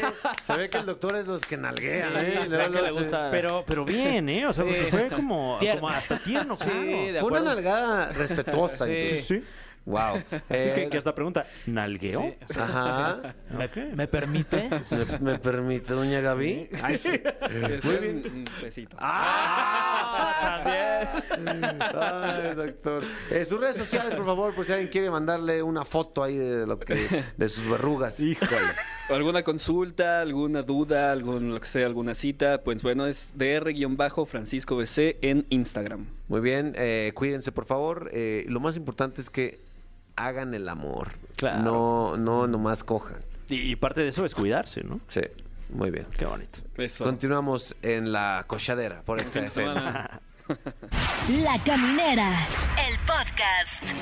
[0.45, 2.13] se ve que el doctor es los que nalguean.
[2.13, 2.47] Sí, ¿eh?
[2.49, 3.29] No, que le gusta.
[3.31, 4.47] Pero, pero bien, ¿eh?
[4.47, 4.73] O sea, Sí.
[4.73, 5.59] porque fue como,
[5.89, 6.81] hasta tierno, Sí, claro.
[7.13, 8.85] de Fue una nalgada respetuosa.
[8.87, 8.91] Sí.
[8.93, 9.17] incluso.
[9.27, 9.45] Sí, sí.
[9.91, 10.19] Wow.
[10.31, 12.23] Sí, que, que hasta pregunta, ¿nalgueo?
[12.23, 12.61] Sí, sí.
[12.61, 13.35] Ajá.
[13.51, 14.71] ¿Me, me permite?
[15.21, 16.69] ¿Me, me permite, doña Gaby?
[16.83, 17.21] Ay, sí.
[17.83, 18.23] Muy bien.
[18.27, 18.97] Un besito.
[19.01, 20.63] ¡Ah!
[21.43, 21.83] También.
[21.83, 23.03] Ay, doctor.
[23.31, 26.67] Eh, sus redes sociales, por favor, por si alguien quiere mandarle una foto ahí de
[26.67, 28.19] lo que de sus verrugas.
[28.21, 28.73] Híjole.
[29.09, 32.63] ¿Alguna consulta, alguna duda, algún, lo que sea, alguna cita?
[32.63, 36.07] Pues bueno, es dr-francisco bc en Instagram.
[36.29, 38.09] Muy bien, eh, cuídense, por favor.
[38.13, 39.59] Eh, lo más importante es que
[40.27, 41.13] hagan el amor.
[41.37, 41.63] Claro.
[41.63, 43.19] No, no nomás cojan.
[43.49, 45.01] Y, y parte de eso es cuidarse, ¿no?
[45.09, 45.23] Sí,
[45.71, 46.07] muy bien.
[46.17, 46.61] Qué bonito.
[46.77, 47.05] Eso.
[47.05, 49.75] Continuamos en la cochadera por XFM.
[51.45, 52.29] La Caminera,
[52.89, 53.95] el podcast.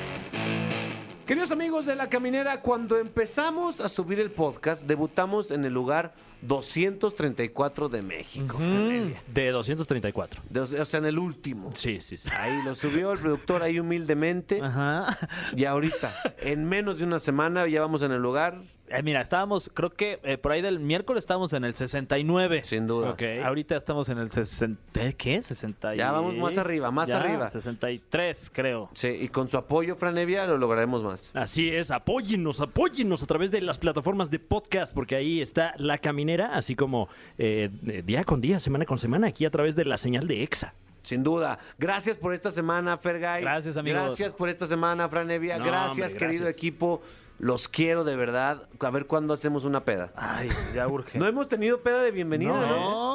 [1.27, 6.15] Queridos amigos de La Caminera, cuando empezamos a subir el podcast, debutamos en el lugar
[6.41, 8.57] 234 de México.
[8.57, 9.21] Franelia.
[9.27, 10.41] De 234.
[10.49, 11.71] De- o sea, en el último.
[11.73, 12.29] Sí, sí, sí.
[12.37, 14.61] Ahí lo subió el productor ahí humildemente.
[14.61, 15.17] Ajá.
[15.55, 18.61] Y ahorita, en menos de una semana, ya vamos en el lugar,
[18.91, 22.61] Eh, mira, estábamos, creo que eh, por ahí del miércoles estábamos en el 69.
[22.63, 23.15] sin duda.
[23.43, 25.01] Ahorita estamos en el 60.
[25.01, 25.13] ¿eh?
[25.17, 25.41] ¿Qué?
[25.41, 25.95] 60.
[25.95, 27.49] y- Ya vamos más arriba, más Ya, arriba.
[27.49, 28.89] 63, creo.
[28.93, 31.31] Sí, y con su apoyo, Franevia, lo lograremos más.
[31.33, 35.97] Así es, apóyennos, apóyennos a través de las plataformas de podcast, porque ahí está La
[35.97, 37.69] Caminera, así como eh,
[38.05, 40.73] día con día, semana con semana, aquí a través de la señal de EXA.
[41.03, 41.57] Sin duda.
[41.77, 43.41] Gracias por esta semana, Fergay.
[43.41, 44.01] Gracias, amigos.
[44.01, 45.57] Gracias por esta semana, Franevia.
[45.57, 47.01] No, gracias, hombre, querido equipo.
[47.39, 48.67] Los quiero de verdad.
[48.79, 50.11] A ver cuándo hacemos una peda.
[50.15, 51.17] Ay, ya urge.
[51.17, 52.67] No hemos tenido peda de bienvenida, ¿no?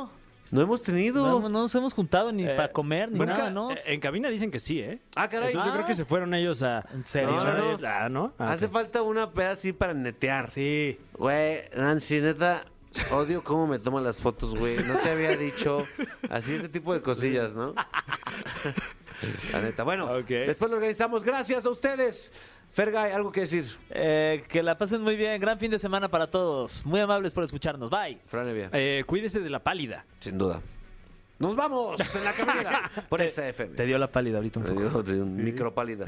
[0.07, 0.11] No,
[0.51, 1.27] No hemos tenido.
[1.27, 3.71] no, no nos hemos juntado ni Eh, para comer ni nada, ¿no?
[3.73, 5.01] eh, En cabina dicen que sí, ¿eh?
[5.15, 5.49] Ah, caray.
[5.49, 6.87] Entonces yo creo que se fueron ellos a...
[6.95, 7.39] ¿En serio?
[7.39, 7.87] a- No, no.
[7.89, 8.33] Ah, ¿no?
[8.39, 10.51] Ah, Hace falta una peda así para netear.
[10.51, 10.99] Sí.
[11.19, 12.65] Güey, Nancy, neta,
[13.11, 14.77] odio cómo me toman las fotos, güey.
[14.85, 15.85] No te había dicho
[16.31, 17.75] así este tipo de cosillas, ¿no?
[19.53, 19.83] La neta.
[19.83, 21.25] Bueno, después lo organizamos.
[21.25, 22.33] Gracias a ustedes.
[22.73, 23.65] Fergay, ¿algo que decir?
[23.91, 25.41] Eh, que la pasen muy bien.
[25.41, 26.85] Gran fin de semana para todos.
[26.85, 27.89] Muy amables por escucharnos.
[27.91, 28.19] Bye.
[28.27, 30.05] Franevia, Eh, cuídese de la pálida.
[30.21, 30.61] sin duda.
[31.37, 33.75] Nos vamos en la caminera por XFM.
[33.75, 34.81] Te dio la pálida ahorita un poco.
[34.81, 36.07] dio de un micropálida.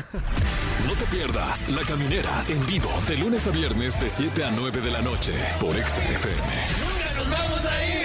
[0.86, 4.80] No te pierdas La Caminera en vivo de lunes a viernes de 7 a 9
[4.80, 7.95] de la noche por Exa FM.